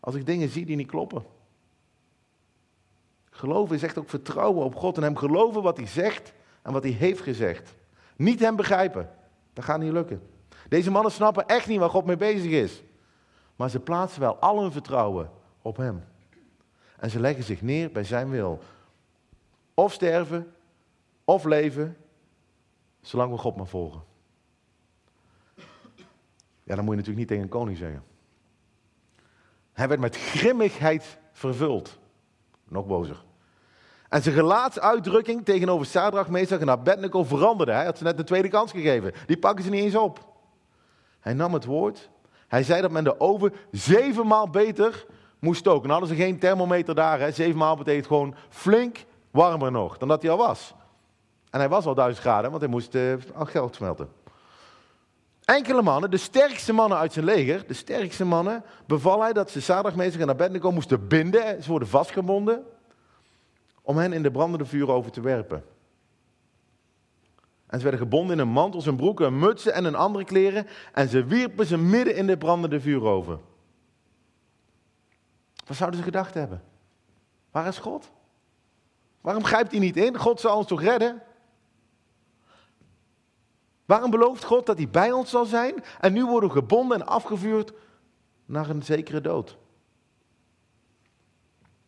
Als 0.00 0.14
ik 0.14 0.26
dingen 0.26 0.48
zie 0.48 0.66
die 0.66 0.76
niet 0.76 0.90
kloppen. 0.90 1.24
Geloven 3.30 3.76
is 3.76 3.82
echt 3.82 3.98
ook 3.98 4.08
vertrouwen 4.08 4.64
op 4.64 4.74
God 4.74 4.96
en 4.96 5.02
hem 5.02 5.16
geloven 5.16 5.62
wat 5.62 5.76
hij 5.76 5.86
zegt 5.86 6.32
en 6.62 6.72
wat 6.72 6.82
hij 6.82 6.92
heeft 6.92 7.20
gezegd. 7.20 7.74
Niet 8.16 8.40
hem 8.40 8.56
begrijpen. 8.56 9.10
Dat 9.52 9.64
gaat 9.64 9.80
niet 9.80 9.92
lukken. 9.92 10.22
Deze 10.68 10.90
mannen 10.90 11.12
snappen 11.12 11.46
echt 11.46 11.66
niet 11.66 11.78
waar 11.78 11.90
God 11.90 12.04
mee 12.04 12.16
bezig 12.16 12.50
is. 12.50 12.82
Maar 13.56 13.70
ze 13.70 13.80
plaatsen 13.80 14.20
wel 14.20 14.36
al 14.36 14.60
hun 14.60 14.72
vertrouwen 14.72 15.36
op 15.68 15.76
hem. 15.76 16.04
En 16.98 17.10
ze 17.10 17.20
leggen 17.20 17.44
zich 17.44 17.62
neer 17.62 17.92
bij 17.92 18.04
zijn 18.04 18.30
wil. 18.30 18.62
Of 19.74 19.92
sterven, 19.92 20.54
of 21.24 21.44
leven, 21.44 21.96
zolang 23.00 23.32
we 23.32 23.38
God 23.38 23.56
maar 23.56 23.66
volgen. 23.66 24.02
Ja, 26.64 26.74
dan 26.74 26.84
moet 26.84 26.94
je 26.94 27.00
natuurlijk 27.00 27.16
niet 27.16 27.28
tegen 27.28 27.42
een 27.42 27.48
koning 27.48 27.76
zeggen. 27.76 28.02
Hij 29.72 29.88
werd 29.88 30.00
met 30.00 30.16
grimmigheid 30.16 31.18
vervuld. 31.32 31.98
Nog 32.64 32.86
bozer. 32.86 33.24
En 34.08 34.22
zijn 34.22 34.34
gelaatsuitdrukking 34.34 35.44
tegenover 35.44 35.86
Sadrach, 35.86 36.28
en 36.28 36.70
Abednego 36.70 37.24
veranderde. 37.24 37.72
Hij 37.72 37.84
had 37.84 37.98
ze 37.98 38.04
net 38.04 38.18
een 38.18 38.24
tweede 38.24 38.48
kans 38.48 38.70
gegeven. 38.70 39.12
Die 39.26 39.38
pakken 39.38 39.64
ze 39.64 39.70
niet 39.70 39.82
eens 39.82 39.94
op. 39.94 40.26
Hij 41.20 41.32
nam 41.32 41.54
het 41.54 41.64
woord. 41.64 42.10
Hij 42.46 42.62
zei 42.62 42.80
dat 42.82 42.90
men 42.90 43.04
de 43.04 43.20
oven 43.20 43.52
zevenmaal 43.70 44.50
beter 44.50 45.06
moest 45.38 45.60
stoken. 45.60 45.88
Nou 45.88 46.00
hadden 46.00 46.16
ze 46.16 46.22
geen 46.22 46.38
thermometer 46.38 46.94
daar. 46.94 47.20
Hè. 47.20 47.30
Zevenmaal 47.30 47.76
betekent 47.76 48.06
gewoon 48.06 48.34
flink 48.48 49.04
warmer 49.30 49.70
nog 49.70 49.98
dan 49.98 50.08
dat 50.08 50.22
hij 50.22 50.30
al 50.30 50.36
was. 50.36 50.74
En 51.50 51.58
hij 51.58 51.68
was 51.68 51.86
al 51.86 51.94
duizend 51.94 52.20
graden, 52.20 52.50
want 52.50 52.62
hij 52.62 52.70
moest 52.70 52.94
uh, 52.94 53.14
geld 53.34 53.74
smelten. 53.74 54.08
Enkele 55.44 55.82
mannen, 55.82 56.10
de 56.10 56.16
sterkste 56.16 56.72
mannen 56.72 56.98
uit 56.98 57.12
zijn 57.12 57.24
leger, 57.24 57.64
de 57.66 57.74
sterkste 57.74 58.24
mannen, 58.24 58.64
beval 58.86 59.22
hij 59.22 59.32
dat 59.32 59.50
ze 59.50 59.60
Sadagmeester 59.60 60.20
en 60.20 60.28
Abednego 60.28 60.72
moesten 60.72 61.08
binden. 61.08 61.62
Ze 61.62 61.70
worden 61.70 61.88
vastgebonden 61.88 62.64
om 63.82 63.96
hen 63.96 64.12
in 64.12 64.22
de 64.22 64.30
brandende 64.30 64.64
vuur 64.64 64.90
over 64.90 65.10
te 65.10 65.20
werpen. 65.20 65.64
En 67.66 67.78
ze 67.78 67.82
werden 67.82 68.00
gebonden 68.00 68.36
in 68.36 68.42
een 68.42 68.52
mantel, 68.52 68.80
zijn 68.80 68.96
broeken, 68.96 69.26
een 69.26 69.38
mutsen 69.38 69.74
en 69.74 69.84
een 69.84 69.94
andere 69.94 70.24
kleren. 70.24 70.66
En 70.92 71.08
ze 71.08 71.24
wierpen 71.24 71.66
ze 71.66 71.78
midden 71.78 72.16
in 72.16 72.26
de 72.26 72.36
brandende 72.36 72.80
vuur 72.80 73.02
over. 73.02 73.38
Wat 75.68 75.76
zouden 75.76 75.98
ze 75.98 76.04
gedacht 76.04 76.34
hebben? 76.34 76.62
Waar 77.50 77.66
is 77.66 77.78
God? 77.78 78.10
Waarom 79.20 79.44
grijpt 79.44 79.70
hij 79.70 79.80
niet 79.80 79.96
in? 79.96 80.16
God 80.16 80.40
zal 80.40 80.56
ons 80.56 80.66
toch 80.66 80.82
redden? 80.82 81.22
Waarom 83.84 84.10
belooft 84.10 84.44
God 84.44 84.66
dat 84.66 84.76
hij 84.76 84.88
bij 84.88 85.12
ons 85.12 85.30
zal 85.30 85.44
zijn 85.44 85.84
en 86.00 86.12
nu 86.12 86.26
worden 86.26 86.48
we 86.48 86.54
gebonden 86.54 87.00
en 87.00 87.06
afgevuurd 87.06 87.72
naar 88.46 88.70
een 88.70 88.82
zekere 88.82 89.20
dood? 89.20 89.58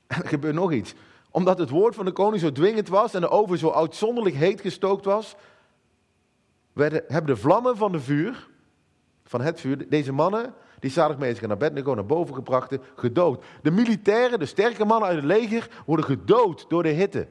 En 0.07 0.17
er 0.23 0.29
gebeurt 0.29 0.55
nog 0.55 0.73
iets. 0.73 0.95
Omdat 1.31 1.59
het 1.59 1.71
woord 1.71 1.95
van 1.95 2.05
de 2.05 2.13
koning 2.13 2.43
zo 2.43 2.53
dwingend 2.53 2.89
was 2.89 3.15
en 3.15 3.21
de 3.21 3.29
oven 3.29 3.59
zo 3.59 3.71
uitzonderlijk 3.71 4.37
heet 4.37 4.61
gestookt 4.61 5.05
was, 5.05 5.37
werden, 6.73 7.05
hebben 7.07 7.35
de 7.35 7.41
vlammen 7.41 7.77
van 7.77 7.93
de 7.93 8.01
vuur, 8.01 8.49
van 9.25 9.41
het 9.41 9.61
vuur, 9.61 9.89
deze 9.89 10.13
mannen, 10.13 10.55
die 10.81 10.91
zaligmeester 10.91 11.49
naar 11.49 11.57
Abednego 11.57 11.95
naar 11.95 12.07
boven 12.07 12.35
gebracht, 12.35 12.77
gedood. 12.97 13.45
De 13.63 13.71
militairen, 13.71 14.39
de 14.39 14.47
sterke 14.47 14.85
mannen 14.85 15.09
uit 15.09 15.17
het 15.17 15.27
leger, 15.27 15.83
worden 15.87 16.05
gedood 16.05 16.65
door 16.69 16.83
de 16.83 16.89
hitte. 16.89 17.29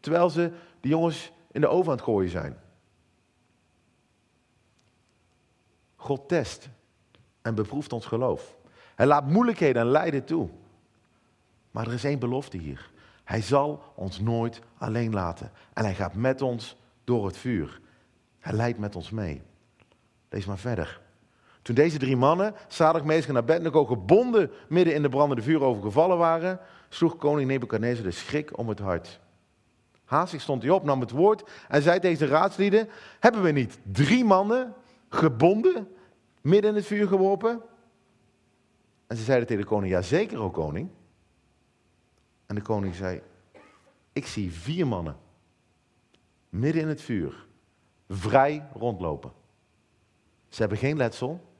Terwijl 0.00 0.30
ze 0.30 0.52
de 0.80 0.88
jongens 0.88 1.32
in 1.50 1.60
de 1.60 1.68
oven 1.68 1.90
aan 1.90 1.96
het 1.96 2.04
gooien 2.04 2.30
zijn. 2.30 2.58
God 5.96 6.28
test 6.28 6.68
en 7.42 7.54
beproeft 7.54 7.92
ons 7.92 8.06
geloof. 8.06 8.56
Hij 8.94 9.06
laat 9.06 9.28
moeilijkheden 9.28 9.82
en 9.82 9.88
lijden 9.88 10.24
toe. 10.24 10.48
Maar 11.70 11.86
er 11.86 11.92
is 11.92 12.04
één 12.04 12.18
belofte 12.18 12.56
hier. 12.56 12.90
Hij 13.24 13.42
zal 13.42 13.82
ons 13.94 14.20
nooit 14.20 14.60
alleen 14.78 15.12
laten. 15.12 15.50
En 15.72 15.84
hij 15.84 15.94
gaat 15.94 16.14
met 16.14 16.42
ons 16.42 16.76
door 17.04 17.26
het 17.26 17.36
vuur. 17.36 17.80
Hij 18.38 18.52
leidt 18.52 18.78
met 18.78 18.96
ons 18.96 19.10
mee. 19.10 19.42
Lees 20.28 20.46
maar 20.46 20.58
verder. 20.58 21.00
Toen 21.64 21.74
deze 21.74 21.98
drie 21.98 22.16
mannen, 22.16 22.54
Sadok, 22.68 23.04
naar 23.04 23.36
Abednego, 23.36 23.84
gebonden 23.84 24.50
midden 24.68 24.94
in 24.94 25.02
de 25.02 25.08
brandende 25.08 25.42
vuur 25.42 25.60
overgevallen 25.60 26.18
waren, 26.18 26.60
sloeg 26.88 27.16
koning 27.16 27.48
Nebuchadnezzar 27.48 28.04
de 28.04 28.10
schrik 28.10 28.58
om 28.58 28.68
het 28.68 28.78
hart. 28.78 29.20
Haastig 30.04 30.40
stond 30.40 30.62
hij 30.62 30.70
op, 30.70 30.84
nam 30.84 31.00
het 31.00 31.10
woord 31.10 31.50
en 31.68 31.82
zei 31.82 32.00
tegen 32.00 32.18
de 32.18 32.32
raadslieden: 32.32 32.88
Hebben 33.20 33.42
we 33.42 33.50
niet 33.50 33.78
drie 33.82 34.24
mannen 34.24 34.74
gebonden, 35.08 35.88
midden 36.40 36.70
in 36.70 36.76
het 36.76 36.86
vuur 36.86 37.08
geworpen? 37.08 37.62
En 39.06 39.16
ze 39.16 39.22
zeiden 39.22 39.46
tegen 39.46 39.62
de 39.62 39.68
koning: 39.68 39.92
Jazeker, 39.92 40.40
o 40.40 40.50
koning. 40.50 40.88
En 42.46 42.54
de 42.54 42.62
koning 42.62 42.94
zei: 42.94 43.20
Ik 44.12 44.26
zie 44.26 44.52
vier 44.52 44.86
mannen, 44.86 45.16
midden 46.48 46.82
in 46.82 46.88
het 46.88 47.00
vuur, 47.00 47.46
vrij 48.08 48.68
rondlopen. 48.74 49.32
Ze 50.48 50.60
hebben 50.60 50.78
geen 50.78 50.96
letsel. 50.96 51.52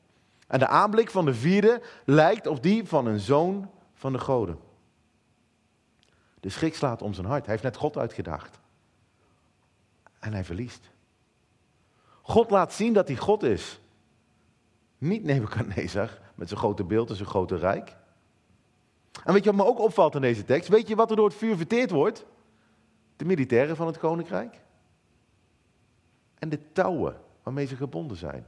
En 0.54 0.60
de 0.60 0.68
aanblik 0.68 1.10
van 1.10 1.24
de 1.24 1.34
vierde 1.34 1.82
lijkt 2.04 2.46
op 2.46 2.62
die 2.62 2.88
van 2.88 3.06
een 3.06 3.20
zoon 3.20 3.70
van 3.94 4.12
de 4.12 4.18
goden. 4.18 4.58
De 6.40 6.48
schrik 6.48 6.74
slaat 6.74 7.02
om 7.02 7.14
zijn 7.14 7.26
hart. 7.26 7.42
Hij 7.42 7.50
heeft 7.50 7.62
net 7.62 7.76
God 7.76 7.98
uitgedaagd. 7.98 8.60
En 10.18 10.32
hij 10.32 10.44
verliest. 10.44 10.90
God 12.22 12.50
laat 12.50 12.72
zien 12.72 12.92
dat 12.92 13.08
hij 13.08 13.16
God 13.16 13.42
is. 13.42 13.80
Niet 14.98 15.24
Nebuchadnezzar 15.24 16.18
met 16.34 16.48
zijn 16.48 16.60
grote 16.60 16.84
beeld 16.84 17.10
en 17.10 17.16
zijn 17.16 17.28
grote 17.28 17.56
rijk. 17.56 17.96
En 19.24 19.32
weet 19.32 19.44
je 19.44 19.52
wat 19.52 19.64
me 19.64 19.70
ook 19.72 19.80
opvalt 19.80 20.14
in 20.14 20.20
deze 20.20 20.44
tekst? 20.44 20.68
Weet 20.68 20.88
je 20.88 20.96
wat 20.96 21.10
er 21.10 21.16
door 21.16 21.28
het 21.28 21.38
vuur 21.38 21.56
verteerd 21.56 21.90
wordt? 21.90 22.24
De 23.16 23.24
militairen 23.24 23.76
van 23.76 23.86
het 23.86 23.98
koninkrijk. 23.98 24.60
En 26.38 26.48
de 26.48 26.72
touwen 26.72 27.20
waarmee 27.42 27.66
ze 27.66 27.76
gebonden 27.76 28.16
zijn. 28.16 28.46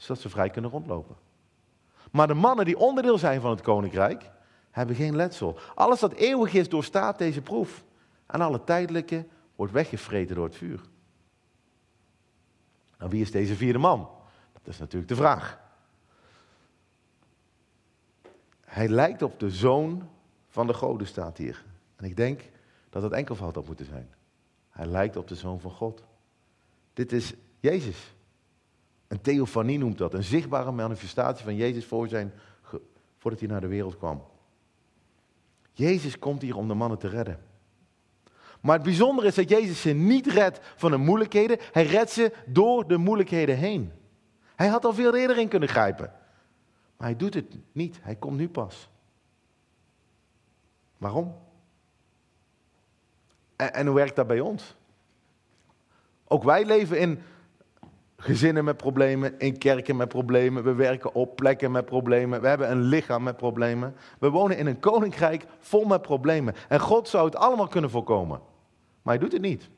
Zodat 0.00 0.22
ze 0.22 0.28
vrij 0.28 0.50
kunnen 0.50 0.70
rondlopen. 0.70 1.16
Maar 2.10 2.26
de 2.26 2.34
mannen 2.34 2.64
die 2.64 2.78
onderdeel 2.78 3.18
zijn 3.18 3.40
van 3.40 3.50
het 3.50 3.60
koninkrijk, 3.60 4.30
hebben 4.70 4.96
geen 4.96 5.16
letsel. 5.16 5.58
Alles 5.74 6.00
dat 6.00 6.12
eeuwig 6.12 6.54
is, 6.54 6.68
doorstaat 6.68 7.18
deze 7.18 7.42
proef. 7.42 7.84
En 8.26 8.40
alle 8.40 8.64
tijdelijke 8.64 9.26
wordt 9.56 9.72
weggevreten 9.72 10.34
door 10.34 10.44
het 10.44 10.56
vuur. 10.56 10.80
Nou, 12.98 13.10
wie 13.10 13.20
is 13.20 13.30
deze 13.30 13.54
vierde 13.54 13.78
man? 13.78 14.08
Dat 14.52 14.66
is 14.72 14.78
natuurlijk 14.78 15.08
de 15.08 15.16
vraag. 15.16 15.60
Hij 18.64 18.88
lijkt 18.88 19.22
op 19.22 19.40
de 19.40 19.50
zoon 19.50 20.08
van 20.48 20.66
de 20.66 20.74
goden, 20.74 21.06
staat 21.06 21.38
hier. 21.38 21.64
En 21.96 22.04
ik 22.04 22.16
denk 22.16 22.42
dat 22.90 23.02
het 23.02 23.12
enkelvoud 23.12 23.54
had 23.54 23.66
moeten 23.66 23.86
zijn. 23.86 24.14
Hij 24.70 24.86
lijkt 24.86 25.16
op 25.16 25.28
de 25.28 25.34
zoon 25.34 25.60
van 25.60 25.70
God. 25.70 26.02
Dit 26.92 27.12
is 27.12 27.34
Jezus. 27.58 28.14
Een 29.10 29.20
theofanie 29.20 29.78
noemt 29.78 29.98
dat. 29.98 30.14
Een 30.14 30.24
zichtbare 30.24 30.70
manifestatie 30.70 31.44
van 31.44 31.56
Jezus 31.56 31.84
voor 31.84 32.08
zijn, 32.08 32.32
voordat 33.18 33.40
hij 33.40 33.48
naar 33.48 33.60
de 33.60 33.66
wereld 33.66 33.96
kwam. 33.96 34.22
Jezus 35.72 36.18
komt 36.18 36.42
hier 36.42 36.56
om 36.56 36.68
de 36.68 36.74
mannen 36.74 36.98
te 36.98 37.08
redden. 37.08 37.44
Maar 38.60 38.74
het 38.74 38.84
bijzondere 38.84 39.26
is 39.26 39.34
dat 39.34 39.48
Jezus 39.48 39.80
ze 39.80 39.90
niet 39.90 40.26
redt 40.26 40.60
van 40.76 40.90
de 40.90 40.96
moeilijkheden. 40.96 41.58
Hij 41.72 41.86
redt 41.86 42.10
ze 42.10 42.32
door 42.46 42.88
de 42.88 42.96
moeilijkheden 42.96 43.56
heen. 43.56 43.92
Hij 44.56 44.66
had 44.68 44.84
al 44.84 44.94
veel 44.94 45.14
eerder 45.14 45.38
in 45.38 45.48
kunnen 45.48 45.68
grijpen. 45.68 46.12
Maar 46.96 47.08
hij 47.08 47.16
doet 47.16 47.34
het 47.34 47.56
niet. 47.72 47.98
Hij 48.02 48.16
komt 48.16 48.36
nu 48.36 48.48
pas. 48.48 48.90
Waarom? 50.96 51.36
En, 53.56 53.74
en 53.74 53.86
hoe 53.86 53.94
werkt 53.94 54.16
dat 54.16 54.26
bij 54.26 54.40
ons? 54.40 54.76
Ook 56.24 56.42
wij 56.42 56.64
leven 56.64 56.98
in 56.98 57.22
gezinnen 58.20 58.64
met 58.64 58.76
problemen, 58.76 59.38
in 59.38 59.58
kerken 59.58 59.96
met 59.96 60.08
problemen. 60.08 60.64
We 60.64 60.74
werken 60.74 61.14
op 61.14 61.36
plekken 61.36 61.70
met 61.70 61.84
problemen. 61.84 62.40
We 62.40 62.48
hebben 62.48 62.70
een 62.70 62.82
lichaam 62.82 63.22
met 63.22 63.36
problemen. 63.36 63.94
We 64.18 64.30
wonen 64.30 64.58
in 64.58 64.66
een 64.66 64.80
koninkrijk 64.80 65.46
vol 65.58 65.84
met 65.84 66.02
problemen. 66.02 66.54
En 66.68 66.80
God 66.80 67.08
zou 67.08 67.24
het 67.24 67.36
allemaal 67.36 67.68
kunnen 67.68 67.90
voorkomen. 67.90 68.40
Maar 69.02 69.14
hij 69.14 69.22
doet 69.22 69.32
het 69.32 69.42
niet. 69.42 69.68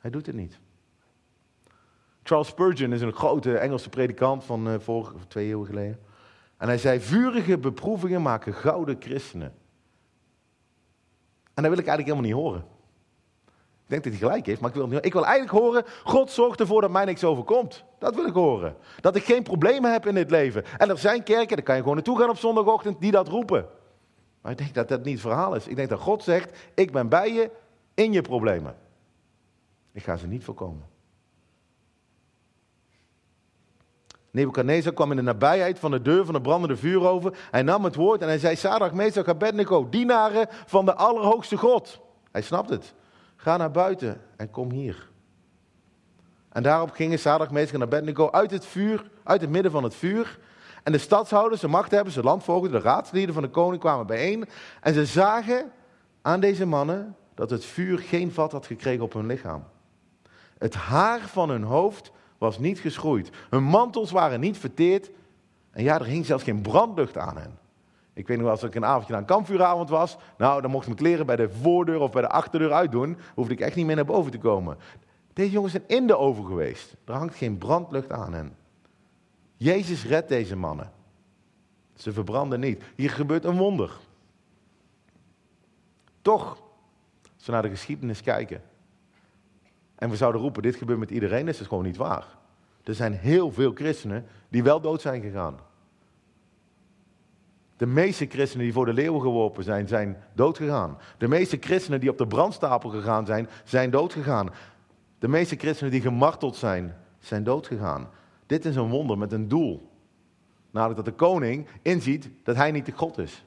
Hij 0.00 0.10
doet 0.10 0.26
het 0.26 0.34
niet. 0.34 0.58
Charles 2.22 2.48
Spurgeon 2.48 2.92
is 2.92 3.00
een 3.00 3.12
grote 3.12 3.58
Engelse 3.58 3.88
predikant 3.88 4.44
van 4.44 4.68
uh, 4.68 4.74
vorige, 4.78 5.14
twee 5.28 5.46
eeuwen 5.46 5.66
geleden. 5.66 5.98
En 6.56 6.68
hij 6.68 6.78
zei: 6.78 7.00
Vurige 7.00 7.58
beproevingen 7.58 8.22
maken 8.22 8.54
gouden 8.54 8.96
christenen. 8.98 9.54
En 11.54 11.62
dat 11.64 11.72
wil 11.72 11.78
ik 11.82 11.86
eigenlijk 11.86 12.08
helemaal 12.08 12.42
niet 12.42 12.52
horen. 12.52 12.77
Ik 13.88 13.94
denk 13.94 14.04
dat 14.04 14.12
hij 14.12 14.28
gelijk 14.28 14.46
heeft, 14.46 14.60
maar 14.60 14.70
ik 14.70 14.76
wil, 14.76 14.98
ik 15.00 15.12
wil 15.12 15.26
eigenlijk 15.26 15.64
horen, 15.64 15.84
God 16.04 16.30
zorgt 16.30 16.60
ervoor 16.60 16.80
dat 16.80 16.90
mij 16.90 17.04
niks 17.04 17.24
overkomt. 17.24 17.84
Dat 17.98 18.14
wil 18.14 18.26
ik 18.26 18.34
horen. 18.34 18.76
Dat 19.00 19.16
ik 19.16 19.24
geen 19.24 19.42
problemen 19.42 19.92
heb 19.92 20.06
in 20.06 20.14
dit 20.14 20.30
leven. 20.30 20.64
En 20.78 20.90
er 20.90 20.98
zijn 20.98 21.22
kerken, 21.22 21.56
daar 21.56 21.64
kan 21.64 21.74
je 21.74 21.80
gewoon 21.80 21.96
naartoe 21.96 22.18
gaan 22.18 22.30
op 22.30 22.38
zondagochtend, 22.38 23.00
die 23.00 23.10
dat 23.10 23.28
roepen. 23.28 23.66
Maar 24.40 24.52
ik 24.52 24.58
denk 24.58 24.74
dat 24.74 24.88
dat 24.88 25.04
niet 25.04 25.12
het 25.12 25.22
verhaal 25.22 25.54
is. 25.54 25.66
Ik 25.66 25.76
denk 25.76 25.88
dat 25.88 26.00
God 26.00 26.22
zegt, 26.22 26.58
ik 26.74 26.92
ben 26.92 27.08
bij 27.08 27.32
je 27.32 27.50
in 27.94 28.12
je 28.12 28.22
problemen. 28.22 28.76
Ik 29.92 30.02
ga 30.02 30.16
ze 30.16 30.26
niet 30.26 30.44
voorkomen. 30.44 30.86
Nebuchadnezzar 34.30 34.92
kwam 34.92 35.10
in 35.10 35.16
de 35.16 35.22
nabijheid 35.22 35.78
van 35.78 35.90
de 35.90 36.02
deur 36.02 36.24
van 36.24 36.34
de 36.34 36.40
brandende 36.40 36.76
vuuroven. 36.76 37.34
Hij 37.50 37.62
nam 37.62 37.84
het 37.84 37.94
woord 37.94 38.20
en 38.20 38.28
hij 38.28 38.38
zei, 38.38 38.56
Sadrach, 38.56 38.92
Mesach, 38.92 39.26
Abednego, 39.26 39.88
dienaren 39.88 40.46
van 40.66 40.84
de 40.84 40.94
Allerhoogste 40.94 41.56
God. 41.56 42.00
Hij 42.30 42.42
snapt 42.42 42.70
het. 42.70 42.94
Ga 43.40 43.56
naar 43.56 43.70
buiten 43.70 44.20
en 44.36 44.50
kom 44.50 44.70
hier. 44.70 45.08
En 46.48 46.62
daarop 46.62 46.90
gingen 46.90 47.10
Mesach 47.50 47.72
en 47.72 47.82
Abednego 47.82 48.30
uit 48.30 48.50
het 48.50 48.66
vuur, 48.66 49.10
uit 49.22 49.40
het 49.40 49.50
midden 49.50 49.72
van 49.72 49.84
het 49.84 49.94
vuur. 49.94 50.38
En 50.82 50.92
de 50.92 50.98
stadshouders, 50.98 51.60
de 51.60 51.68
machthebbers, 51.68 52.14
de 52.14 52.22
landvoogden, 52.22 52.70
de 52.70 52.80
raadslieden 52.80 53.34
van 53.34 53.42
de 53.42 53.48
koning 53.48 53.80
kwamen 53.80 54.06
bijeen. 54.06 54.48
En 54.80 54.94
ze 54.94 55.06
zagen 55.06 55.72
aan 56.22 56.40
deze 56.40 56.66
mannen 56.66 57.16
dat 57.34 57.50
het 57.50 57.64
vuur 57.64 57.98
geen 57.98 58.32
vat 58.32 58.52
had 58.52 58.66
gekregen 58.66 59.04
op 59.04 59.12
hun 59.12 59.26
lichaam. 59.26 59.64
Het 60.58 60.74
haar 60.74 61.20
van 61.20 61.50
hun 61.50 61.62
hoofd 61.62 62.12
was 62.38 62.58
niet 62.58 62.78
geschroeid. 62.78 63.30
Hun 63.50 63.62
mantels 63.62 64.10
waren 64.10 64.40
niet 64.40 64.58
verteerd. 64.58 65.10
En 65.70 65.82
ja, 65.82 65.98
er 65.98 66.06
hing 66.06 66.26
zelfs 66.26 66.44
geen 66.44 66.62
brandlucht 66.62 67.16
aan 67.16 67.36
hen. 67.36 67.58
Ik 68.18 68.26
weet 68.26 68.38
nog 68.38 68.48
als 68.48 68.62
ik 68.62 68.74
een 68.74 68.84
avondje 68.84 69.12
naar 69.12 69.20
een 69.20 69.26
kampvuuravond 69.26 69.88
was, 69.88 70.16
nou, 70.38 70.60
dan 70.60 70.70
mocht 70.70 70.86
ik 70.86 70.88
mijn 70.88 71.02
kleren 71.02 71.26
bij 71.26 71.36
de 71.36 71.50
voordeur 71.50 72.00
of 72.00 72.10
bij 72.10 72.22
de 72.22 72.28
achterdeur 72.28 72.72
uitdoen. 72.72 73.18
Hoefde 73.34 73.52
ik 73.52 73.60
echt 73.60 73.76
niet 73.76 73.86
meer 73.86 73.96
naar 73.96 74.04
boven 74.04 74.30
te 74.30 74.38
komen. 74.38 74.76
Deze 75.32 75.50
jongens 75.50 75.72
zijn 75.72 75.84
in 75.86 76.06
de 76.06 76.16
oven 76.16 76.46
geweest. 76.46 76.96
Er 77.04 77.14
hangt 77.14 77.34
geen 77.34 77.58
brandlucht 77.58 78.12
aan 78.12 78.32
hen. 78.32 78.56
Jezus 79.56 80.06
redt 80.06 80.28
deze 80.28 80.56
mannen. 80.56 80.92
Ze 81.94 82.12
verbranden 82.12 82.60
niet. 82.60 82.82
Hier 82.94 83.10
gebeurt 83.10 83.44
een 83.44 83.56
wonder. 83.56 83.96
Toch, 86.22 86.62
als 87.36 87.46
we 87.46 87.52
naar 87.52 87.62
de 87.62 87.68
geschiedenis 87.68 88.22
kijken. 88.22 88.62
En 89.94 90.10
we 90.10 90.16
zouden 90.16 90.40
roepen, 90.40 90.62
dit 90.62 90.76
gebeurt 90.76 90.98
met 90.98 91.10
iedereen, 91.10 91.48
is 91.48 91.60
gewoon 91.60 91.84
niet 91.84 91.96
waar. 91.96 92.26
Er 92.84 92.94
zijn 92.94 93.12
heel 93.12 93.52
veel 93.52 93.72
christenen 93.74 94.26
die 94.48 94.62
wel 94.62 94.80
dood 94.80 95.00
zijn 95.00 95.22
gegaan. 95.22 95.58
De 97.78 97.86
meeste 97.86 98.26
christenen 98.26 98.64
die 98.64 98.72
voor 98.72 98.84
de 98.84 98.92
leeuwen 98.92 99.20
geworpen 99.20 99.64
zijn, 99.64 99.88
zijn 99.88 100.22
doodgegaan. 100.34 100.98
De 101.18 101.28
meeste 101.28 101.56
christenen 101.60 102.00
die 102.00 102.10
op 102.10 102.18
de 102.18 102.26
brandstapel 102.26 102.90
gegaan 102.90 103.26
zijn, 103.26 103.48
zijn 103.64 103.90
doodgegaan. 103.90 104.50
De 105.18 105.28
meeste 105.28 105.56
christenen 105.56 105.92
die 105.92 106.00
gemarteld 106.00 106.56
zijn, 106.56 106.96
zijn 107.18 107.44
doodgegaan. 107.44 108.08
Dit 108.46 108.64
is 108.64 108.76
een 108.76 108.88
wonder 108.88 109.18
met 109.18 109.32
een 109.32 109.48
doel. 109.48 109.90
Namelijk 110.70 111.04
dat 111.04 111.14
de 111.14 111.24
koning 111.24 111.66
inziet 111.82 112.30
dat 112.42 112.56
hij 112.56 112.70
niet 112.70 112.86
de 112.86 112.92
God 112.92 113.18
is. 113.18 113.44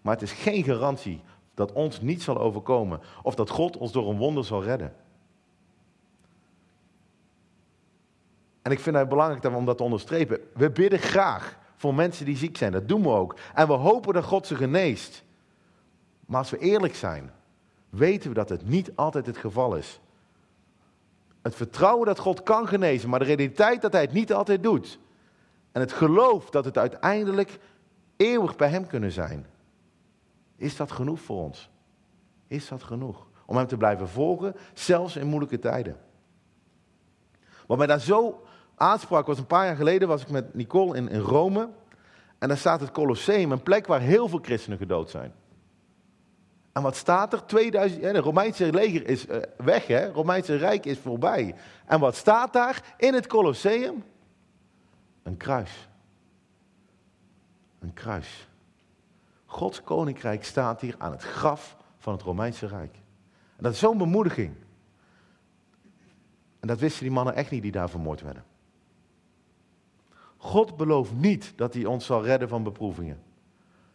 Maar 0.00 0.14
het 0.14 0.22
is 0.22 0.32
geen 0.32 0.64
garantie 0.64 1.20
dat 1.54 1.72
ons 1.72 2.00
niet 2.00 2.22
zal 2.22 2.38
overkomen. 2.38 3.00
Of 3.22 3.34
dat 3.34 3.50
God 3.50 3.76
ons 3.76 3.92
door 3.92 4.10
een 4.10 4.18
wonder 4.18 4.44
zal 4.44 4.62
redden. 4.62 4.94
En 8.62 8.72
ik 8.72 8.80
vind 8.80 8.96
het 8.96 9.08
belangrijk 9.08 9.56
om 9.56 9.64
dat 9.64 9.76
te 9.76 9.82
onderstrepen. 9.82 10.40
We 10.54 10.70
bidden 10.70 10.98
graag 10.98 11.58
voor 11.78 11.94
mensen 11.94 12.24
die 12.24 12.36
ziek 12.36 12.56
zijn. 12.56 12.72
Dat 12.72 12.88
doen 12.88 13.02
we 13.02 13.08
ook. 13.08 13.36
En 13.54 13.66
we 13.66 13.72
hopen 13.72 14.14
dat 14.14 14.24
God 14.24 14.46
ze 14.46 14.54
geneest. 14.54 15.24
Maar 16.26 16.38
als 16.38 16.50
we 16.50 16.58
eerlijk 16.58 16.94
zijn, 16.94 17.30
weten 17.90 18.28
we 18.28 18.34
dat 18.34 18.48
het 18.48 18.68
niet 18.68 18.96
altijd 18.96 19.26
het 19.26 19.36
geval 19.36 19.76
is. 19.76 20.00
Het 21.42 21.54
vertrouwen 21.54 22.06
dat 22.06 22.18
God 22.18 22.42
kan 22.42 22.68
genezen, 22.68 23.08
maar 23.08 23.18
de 23.18 23.24
realiteit 23.24 23.82
dat 23.82 23.92
Hij 23.92 24.00
het 24.00 24.12
niet 24.12 24.32
altijd 24.32 24.62
doet. 24.62 24.98
En 25.72 25.80
het 25.80 25.92
geloof 25.92 26.50
dat 26.50 26.64
het 26.64 26.78
uiteindelijk 26.78 27.58
eeuwig 28.16 28.56
bij 28.56 28.68
Hem 28.68 28.86
kunnen 28.86 29.12
zijn. 29.12 29.46
Is 30.56 30.76
dat 30.76 30.92
genoeg 30.92 31.20
voor 31.20 31.42
ons? 31.42 31.70
Is 32.46 32.68
dat 32.68 32.82
genoeg? 32.82 33.26
Om 33.46 33.56
Hem 33.56 33.66
te 33.66 33.76
blijven 33.76 34.08
volgen, 34.08 34.54
zelfs 34.72 35.16
in 35.16 35.26
moeilijke 35.26 35.58
tijden. 35.58 35.96
Wat 37.66 37.78
mij 37.78 37.86
daar 37.86 38.00
zo 38.00 38.42
aansprak 38.78 39.26
was 39.26 39.38
een 39.38 39.46
paar 39.46 39.66
jaar 39.66 39.76
geleden, 39.76 40.08
was 40.08 40.22
ik 40.22 40.28
met 40.28 40.54
Nicole 40.54 40.96
in, 40.96 41.18
Rome. 41.18 41.68
En 42.38 42.48
daar 42.48 42.56
staat 42.56 42.80
het 42.80 42.90
Colosseum, 42.90 43.52
een 43.52 43.62
plek 43.62 43.86
waar 43.86 44.00
heel 44.00 44.28
veel 44.28 44.38
christenen 44.42 44.78
gedood 44.78 45.10
zijn. 45.10 45.32
En 46.72 46.82
wat 46.82 46.96
staat 46.96 47.32
er? 47.32 47.46
2000, 47.46 48.00
ja, 48.00 48.12
de 48.12 48.18
Romeinse 48.18 48.72
leger 48.72 49.08
is 49.08 49.26
uh, 49.26 49.36
weg, 49.56 49.86
hè? 49.86 49.96
Het 49.96 50.14
Romeinse 50.14 50.56
Rijk 50.56 50.86
is 50.86 50.98
voorbij. 50.98 51.54
En 51.86 52.00
wat 52.00 52.16
staat 52.16 52.52
daar 52.52 52.94
in 52.96 53.14
het 53.14 53.26
Colosseum? 53.26 54.04
Een 55.22 55.36
kruis. 55.36 55.88
Een 57.78 57.92
kruis. 57.92 58.48
Gods 59.46 59.82
koninkrijk 59.82 60.44
staat 60.44 60.80
hier 60.80 60.94
aan 60.98 61.10
het 61.10 61.22
graf 61.22 61.76
van 61.98 62.12
het 62.12 62.22
Romeinse 62.22 62.66
Rijk. 62.66 62.94
En 63.56 63.62
dat 63.62 63.72
is 63.72 63.78
zo'n 63.78 63.98
bemoediging. 63.98 64.54
En 66.60 66.68
dat 66.68 66.78
wisten 66.78 67.02
die 67.02 67.12
mannen 67.12 67.34
echt 67.34 67.50
niet 67.50 67.62
die 67.62 67.72
daar 67.72 67.90
vermoord 67.90 68.20
werden. 68.20 68.44
God 70.38 70.76
belooft 70.76 71.12
niet 71.12 71.52
dat 71.56 71.74
hij 71.74 71.84
ons 71.84 72.06
zal 72.06 72.24
redden 72.24 72.48
van 72.48 72.62
beproevingen. 72.62 73.22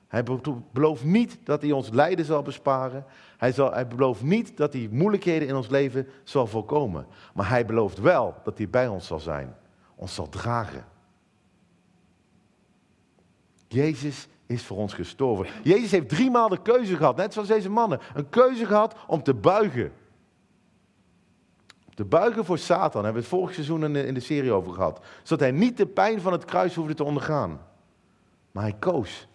Hij 0.08 0.24
belooft 0.72 1.04
niet 1.04 1.38
dat 1.44 1.62
hij 1.62 1.72
ons 1.72 1.90
lijden 1.90 2.26
zal 2.26 2.42
besparen. 2.42 3.06
Hij, 3.38 3.52
zal, 3.52 3.72
hij 3.72 3.88
belooft 3.88 4.22
niet 4.22 4.58
dat 4.58 4.74
hij 4.74 4.88
moeilijkheden 4.92 5.48
in 5.48 5.56
ons 5.56 5.70
leven 5.70 6.08
zal 6.24 6.48
voorkomen. 6.48 7.06
Maar 7.34 7.50
hij 7.50 7.66
belooft 7.66 8.00
wel 8.00 8.36
dat 8.44 8.58
hij 8.58 8.70
bij 8.70 8.88
ons 8.88 9.08
zal 9.08 9.20
zijn. 9.20 9.56
Ons 9.96 10.14
zal 10.14 10.30
dragen. 10.30 10.86
Jezus 13.68 14.28
is 14.46 14.64
voor 14.64 14.78
ons 14.78 14.94
gestorven. 14.94 15.48
Jezus 15.64 15.92
heeft 15.92 16.10
driemaal 16.10 16.50
de 16.50 16.62
keuze 16.62 16.96
gehad, 16.96 17.16
net 17.16 17.34
zoals 17.34 17.48
deze 17.48 17.70
mannen. 17.70 18.00
Een 18.14 18.30
keuze 18.30 18.66
gehad 18.66 18.96
om 19.08 19.24
te 19.24 19.34
buigen. 19.34 19.92
Te 21.96 22.06
buigen 22.06 22.46
voor 22.46 22.58
Satan, 22.58 22.92
daar 22.92 23.04
hebben 23.04 23.14
we 23.14 23.28
het 23.28 23.40
vorig 23.40 23.54
seizoen 23.54 23.84
in 23.84 23.94
de, 23.94 24.06
in 24.06 24.14
de 24.14 24.20
serie 24.20 24.52
over 24.52 24.74
gehad. 24.74 25.06
Zodat 25.24 25.40
hij 25.40 25.52
niet 25.52 25.78
de 25.78 25.86
pijn 25.86 26.22
van 26.22 26.32
het 26.32 26.46
kruis 26.46 26.76
hoefde 26.76 26.94
te 26.94 27.04
ondergaan. 27.04 27.62
Maar 28.52 28.64
hij 28.64 28.76
koos 28.80 29.28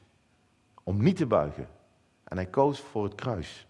om 0.83 1.03
niet 1.03 1.16
te 1.16 1.27
buigen. 1.27 1.68
En 2.25 2.37
hij 2.37 2.47
koos 2.47 2.81
voor 2.81 3.05
het 3.05 3.14
kruis. 3.14 3.66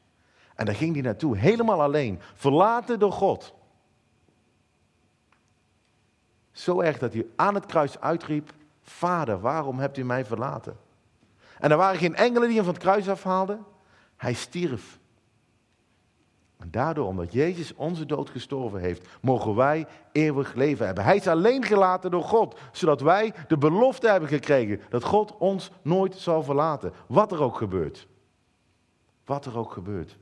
En 0.55 0.64
daar 0.64 0.74
ging 0.74 0.92
hij 0.92 1.03
naartoe, 1.03 1.37
helemaal 1.37 1.83
alleen, 1.83 2.20
verlaten 2.35 2.98
door 2.98 3.12
God. 3.12 3.55
Zo 6.53 6.81
erg 6.81 6.98
dat 6.98 7.12
hij 7.12 7.27
aan 7.37 7.55
het 7.55 7.66
kruis 7.66 8.01
uitriep: 8.01 8.53
Vader, 8.83 9.40
waarom 9.40 9.79
hebt 9.79 9.98
u 9.98 10.05
mij 10.05 10.24
verlaten? 10.24 10.77
En 11.59 11.70
er 11.70 11.77
waren 11.77 11.98
geen 11.98 12.14
engelen 12.14 12.48
die 12.48 12.57
hem 12.57 12.64
van 12.64 12.74
het 12.74 12.83
kruis 12.83 13.09
afhaalden. 13.09 13.64
Hij 14.16 14.33
stierf. 14.33 14.98
En 16.58 16.70
daardoor, 16.70 17.06
omdat 17.06 17.32
Jezus 17.32 17.74
onze 17.74 18.06
dood 18.06 18.30
gestorven 18.30 18.80
heeft, 18.80 19.08
mogen 19.20 19.54
wij 19.54 19.86
eeuwig 20.12 20.54
leven 20.54 20.86
hebben. 20.86 21.04
Hij 21.04 21.16
is 21.16 21.26
alleen 21.26 21.64
gelaten 21.64 22.10
door 22.10 22.22
God, 22.22 22.58
zodat 22.72 23.00
wij 23.00 23.34
de 23.48 23.58
belofte 23.58 24.08
hebben 24.08 24.28
gekregen 24.28 24.80
dat 24.88 25.04
God 25.04 25.36
ons 25.36 25.70
nooit 25.82 26.14
zal 26.14 26.42
verlaten. 26.42 26.92
Wat 27.06 27.32
er 27.32 27.42
ook 27.42 27.56
gebeurt. 27.56 28.08
Wat 29.24 29.46
er 29.46 29.58
ook 29.58 29.72
gebeurt. 29.72 30.18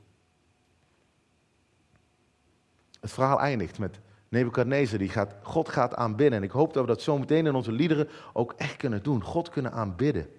Het 2.99 3.11
verhaal 3.11 3.39
eindigt 3.39 3.79
met 3.79 3.99
Nebuchadnezzar, 4.29 4.99
die 4.99 5.09
gaat, 5.09 5.35
God 5.41 5.69
gaat 5.69 5.95
aanbidden. 5.95 6.37
En 6.37 6.43
ik 6.43 6.51
hoop 6.51 6.73
dat 6.73 6.81
we 6.81 6.89
dat 6.89 7.01
zo 7.01 7.17
meteen 7.17 7.45
in 7.45 7.55
onze 7.55 7.71
liederen 7.71 8.09
ook 8.33 8.53
echt 8.57 8.77
kunnen 8.77 9.03
doen. 9.03 9.23
God 9.23 9.49
kunnen 9.49 9.71
aanbidden. 9.71 10.29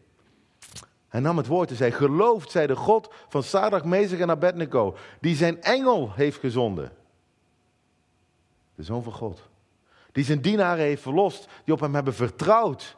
Hij 1.08 1.20
nam 1.20 1.36
het 1.36 1.46
woord 1.46 1.70
en 1.70 1.76
zei, 1.76 1.90
geloofd 1.90 2.50
zij 2.50 2.66
de 2.66 2.76
God 2.76 3.14
van 3.28 3.42
Sadrach, 3.42 3.84
Mezach 3.84 4.18
en 4.18 4.30
Abednego, 4.30 4.96
die 5.20 5.36
zijn 5.36 5.62
engel 5.62 6.12
heeft 6.12 6.38
gezonden. 6.38 6.92
De 8.74 8.82
Zoon 8.82 9.02
van 9.02 9.12
God. 9.12 9.48
Die 10.12 10.24
zijn 10.24 10.40
dienaren 10.40 10.84
heeft 10.84 11.02
verlost, 11.02 11.48
die 11.64 11.74
op 11.74 11.80
hem 11.80 11.94
hebben 11.94 12.14
vertrouwd. 12.14 12.96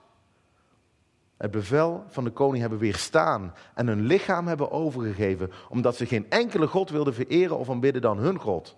Het 1.37 1.51
bevel 1.51 2.05
van 2.09 2.25
de 2.25 2.31
koning 2.31 2.61
hebben 2.61 2.79
weerstaan 2.79 3.55
en 3.75 3.87
hun 3.87 4.01
lichaam 4.01 4.47
hebben 4.47 4.71
overgegeven, 4.71 5.53
omdat 5.69 5.97
ze 5.97 6.07
geen 6.07 6.31
enkele 6.31 6.67
God 6.67 6.91
wilden 6.91 7.15
vereren 7.15 7.59
of 7.59 7.71
aanbidden 7.71 8.03
dan 8.03 8.19
hun 8.19 8.39
God. 8.39 8.77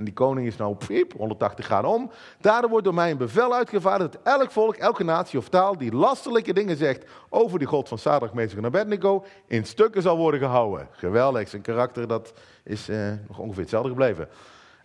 En 0.00 0.06
die 0.06 0.14
koning 0.14 0.46
is 0.46 0.56
nou 0.56 0.74
piep, 0.74 1.12
180 1.12 1.64
graden 1.64 1.90
om. 1.90 2.10
Daardoor 2.40 2.70
wordt 2.70 2.84
door 2.84 2.94
mij 2.94 3.10
een 3.10 3.16
bevel 3.16 3.54
uitgevaardigd 3.54 4.12
dat 4.12 4.22
elk 4.22 4.50
volk, 4.50 4.76
elke 4.76 5.04
natie 5.04 5.38
of 5.38 5.48
taal 5.48 5.78
die 5.78 5.92
lastelijke 5.92 6.52
dingen 6.52 6.76
zegt 6.76 7.04
over 7.28 7.58
die 7.58 7.68
God 7.68 7.88
van 7.88 7.98
Sadrach, 7.98 8.32
Meshach 8.32 8.56
en 8.58 8.64
Abednego 8.64 9.24
in 9.46 9.64
stukken 9.66 10.02
zal 10.02 10.16
worden 10.16 10.40
gehouden. 10.40 10.88
Geweldig, 10.90 11.48
zijn 11.48 11.62
karakter 11.62 12.08
dat 12.08 12.32
is 12.64 12.88
eh, 12.88 13.12
nog 13.28 13.38
ongeveer 13.38 13.60
hetzelfde 13.60 13.88
gebleven. 13.88 14.28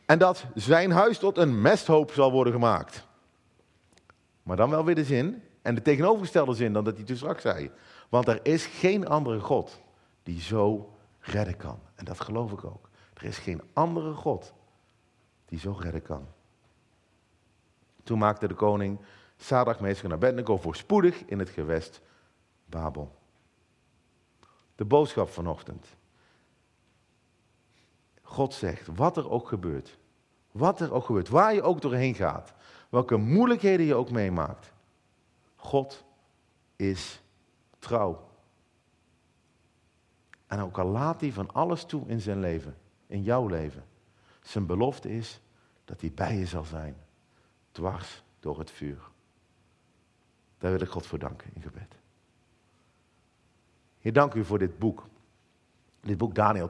En 0.06 0.20
dat 0.20 0.46
zijn 0.54 0.92
huis 0.92 1.18
tot 1.18 1.38
een 1.38 1.62
mesthoop 1.62 2.12
zal 2.12 2.32
worden 2.32 2.54
gemaakt. 2.54 3.08
Maar 4.44 4.58
dan 4.58 4.70
wel 4.70 4.86
weer 4.86 4.96
de 4.96 5.04
zin, 5.04 5.42
en 5.62 5.76
de 5.76 5.82
tegenovergestelde 5.82 6.54
zin 6.54 6.74
dan 6.74 6.84
dat 6.84 6.96
hij 6.96 7.06
toen 7.06 7.16
straks 7.16 7.42
zei. 7.42 7.72
Want 8.10 8.28
er 8.28 8.40
is 8.44 8.66
geen 8.66 9.08
andere 9.08 9.40
God 9.40 9.82
die 10.24 10.42
zo 10.42 10.94
redden 11.20 11.58
kan. 11.58 11.80
En 11.96 12.06
dat 12.06 12.20
geloof 12.20 12.52
ik 12.52 12.66
ook. 12.66 12.90
Er 13.14 13.24
is 13.24 13.38
geen 13.38 13.62
andere 13.74 14.14
God 14.14 14.54
die 15.46 15.60
zo 15.60 15.76
redden 15.80 16.02
kan. 16.02 16.28
Toen 18.04 18.20
maakte 18.20 18.48
de 18.48 18.54
koning 18.54 19.00
Meshach 19.38 20.04
en 20.04 20.12
Abednego 20.12 20.58
voorspoedig 20.58 21.26
in 21.26 21.40
het 21.40 21.50
gewest 21.50 22.02
Babel. 22.66 23.16
De 24.76 24.86
boodschap 24.86 25.30
vanochtend. 25.30 25.88
God 28.22 28.54
zegt, 28.54 28.88
wat 28.96 29.18
er 29.18 29.30
ook 29.30 29.48
gebeurt, 29.48 29.98
wat 30.52 30.82
er 30.82 30.94
ook 30.94 31.06
gebeurt, 31.06 31.30
waar 31.30 31.54
je 31.54 31.62
ook 31.62 31.82
doorheen 31.82 32.16
gaat, 32.16 32.54
welke 32.90 33.18
moeilijkheden 33.18 33.86
je 33.86 33.96
ook 33.96 34.12
meemaakt, 34.12 34.74
God 35.56 36.04
is 36.76 37.22
trouw. 37.80 38.30
En 40.48 40.60
ook 40.60 40.78
al 40.78 40.88
laat 40.88 41.22
hij 41.22 41.32
van 41.32 41.54
alles 41.54 41.84
toe 41.84 42.08
in 42.08 42.22
zijn 42.22 42.40
leven, 42.40 42.78
in 43.08 43.24
jouw 43.24 43.48
leven, 43.48 43.84
zijn 44.50 44.66
belofte 44.66 45.10
is 45.10 45.40
dat 45.86 46.02
hij 46.02 46.12
bij 46.16 46.36
je 46.36 46.46
zal 46.46 46.64
zijn, 46.64 46.96
dwars 47.72 48.24
door 48.40 48.60
het 48.60 48.72
vuur. 48.72 49.00
Daar 50.58 50.72
wil 50.72 50.82
ik 50.82 50.90
God 50.90 51.06
voor 51.06 51.20
danken 51.20 51.50
in 51.54 51.62
gebed. 51.62 51.96
Heer, 54.00 54.14
dank 54.14 54.34
u 54.34 54.46
voor 54.46 54.60
dit 54.60 54.80
boek. 54.80 55.08
Dit 56.02 56.18
boek 56.18 56.36
Daniel, 56.36 56.70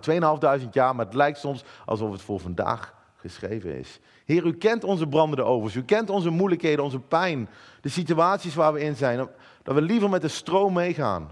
2.500 0.63 0.69
jaar, 0.71 0.95
maar 0.95 1.05
het 1.05 1.13
lijkt 1.13 1.37
soms 1.37 1.63
alsof 1.85 2.11
het 2.11 2.21
voor 2.21 2.39
vandaag 2.39 2.93
geschreven 3.15 3.77
is. 3.77 3.99
Heer, 4.25 4.45
u 4.45 4.57
kent 4.57 4.83
onze 4.83 5.07
brandende 5.07 5.43
ovens, 5.43 5.75
u 5.75 5.83
kent 5.83 6.09
onze 6.09 6.29
moeilijkheden, 6.29 6.83
onze 6.83 6.99
pijn, 6.99 7.49
de 7.81 7.89
situaties 7.89 8.55
waar 8.55 8.73
we 8.73 8.79
in 8.79 8.95
zijn, 8.95 9.27
dat 9.63 9.75
we 9.75 9.81
liever 9.81 10.09
met 10.09 10.21
de 10.21 10.27
stroom 10.27 10.73
meegaan. 10.73 11.31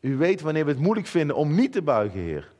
U 0.00 0.16
weet 0.16 0.40
wanneer 0.40 0.64
we 0.64 0.70
het 0.70 0.80
moeilijk 0.80 1.06
vinden 1.06 1.36
om 1.36 1.54
niet 1.54 1.72
te 1.72 1.82
buigen, 1.82 2.20
Heer. 2.20 2.52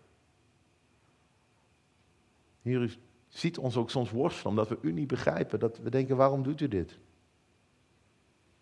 Heer, 2.71 2.99
ziet 3.29 3.59
ons 3.59 3.77
ook 3.77 3.91
soms 3.91 4.11
worstelen 4.11 4.49
omdat 4.51 4.69
we 4.69 4.79
u 4.81 4.93
niet 4.93 5.07
begrijpen. 5.07 5.59
Dat 5.59 5.79
we 5.79 5.91
denken, 5.91 6.17
waarom 6.17 6.43
doet 6.43 6.61
u 6.61 6.69
dit? 6.69 6.99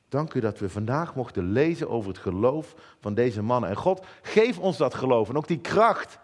Dank 0.09 0.35
u 0.35 0.41
dat 0.41 0.59
we 0.59 0.69
vandaag 0.69 1.15
mochten 1.15 1.53
lezen 1.53 1.89
over 1.89 2.09
het 2.09 2.19
geloof 2.19 2.97
van 3.01 3.15
deze 3.15 3.43
mannen. 3.43 3.71
En 3.71 3.77
God, 3.77 4.07
geef 4.23 4.59
ons 4.59 4.77
dat 4.77 4.95
geloof 4.95 5.29
en 5.29 5.37
ook 5.37 5.49
die 5.49 5.61
kracht 5.61 6.19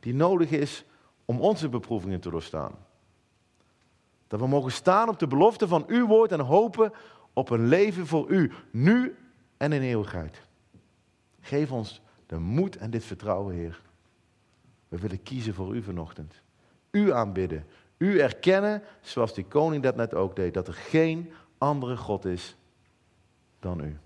die 0.00 0.14
nodig 0.14 0.50
is 0.50 0.84
om 1.24 1.40
onze 1.40 1.68
beproevingen 1.68 2.20
te 2.20 2.30
doorstaan. 2.30 2.72
Dat 4.26 4.40
we 4.40 4.46
mogen 4.46 4.72
staan 4.72 5.08
op 5.08 5.18
de 5.18 5.26
belofte 5.26 5.68
van 5.68 5.84
uw 5.86 6.06
woord 6.06 6.32
en 6.32 6.40
hopen 6.40 6.92
op 7.32 7.50
een 7.50 7.66
leven 7.66 8.06
voor 8.06 8.28
u, 8.28 8.52
nu 8.70 9.16
en 9.56 9.72
in 9.72 9.82
eeuwigheid. 9.82 10.42
Geef 11.40 11.72
ons 11.72 12.00
de 12.26 12.38
moed 12.38 12.76
en 12.76 12.90
dit 12.90 13.04
vertrouwen, 13.04 13.54
Heer. 13.54 13.82
We 14.88 14.98
willen 14.98 15.22
kiezen 15.22 15.54
voor 15.54 15.76
u 15.76 15.82
vanochtend 15.82 16.44
u 16.96 17.12
aanbidden. 17.12 17.64
U 17.98 18.18
erkennen, 18.18 18.82
zoals 19.00 19.34
die 19.34 19.44
koning 19.44 19.82
dat 19.82 19.96
net 19.96 20.14
ook 20.14 20.36
deed, 20.36 20.54
dat 20.54 20.68
er 20.68 20.74
geen 20.74 21.32
andere 21.58 21.96
God 21.96 22.24
is 22.24 22.56
dan 23.60 23.80
u. 23.80 23.98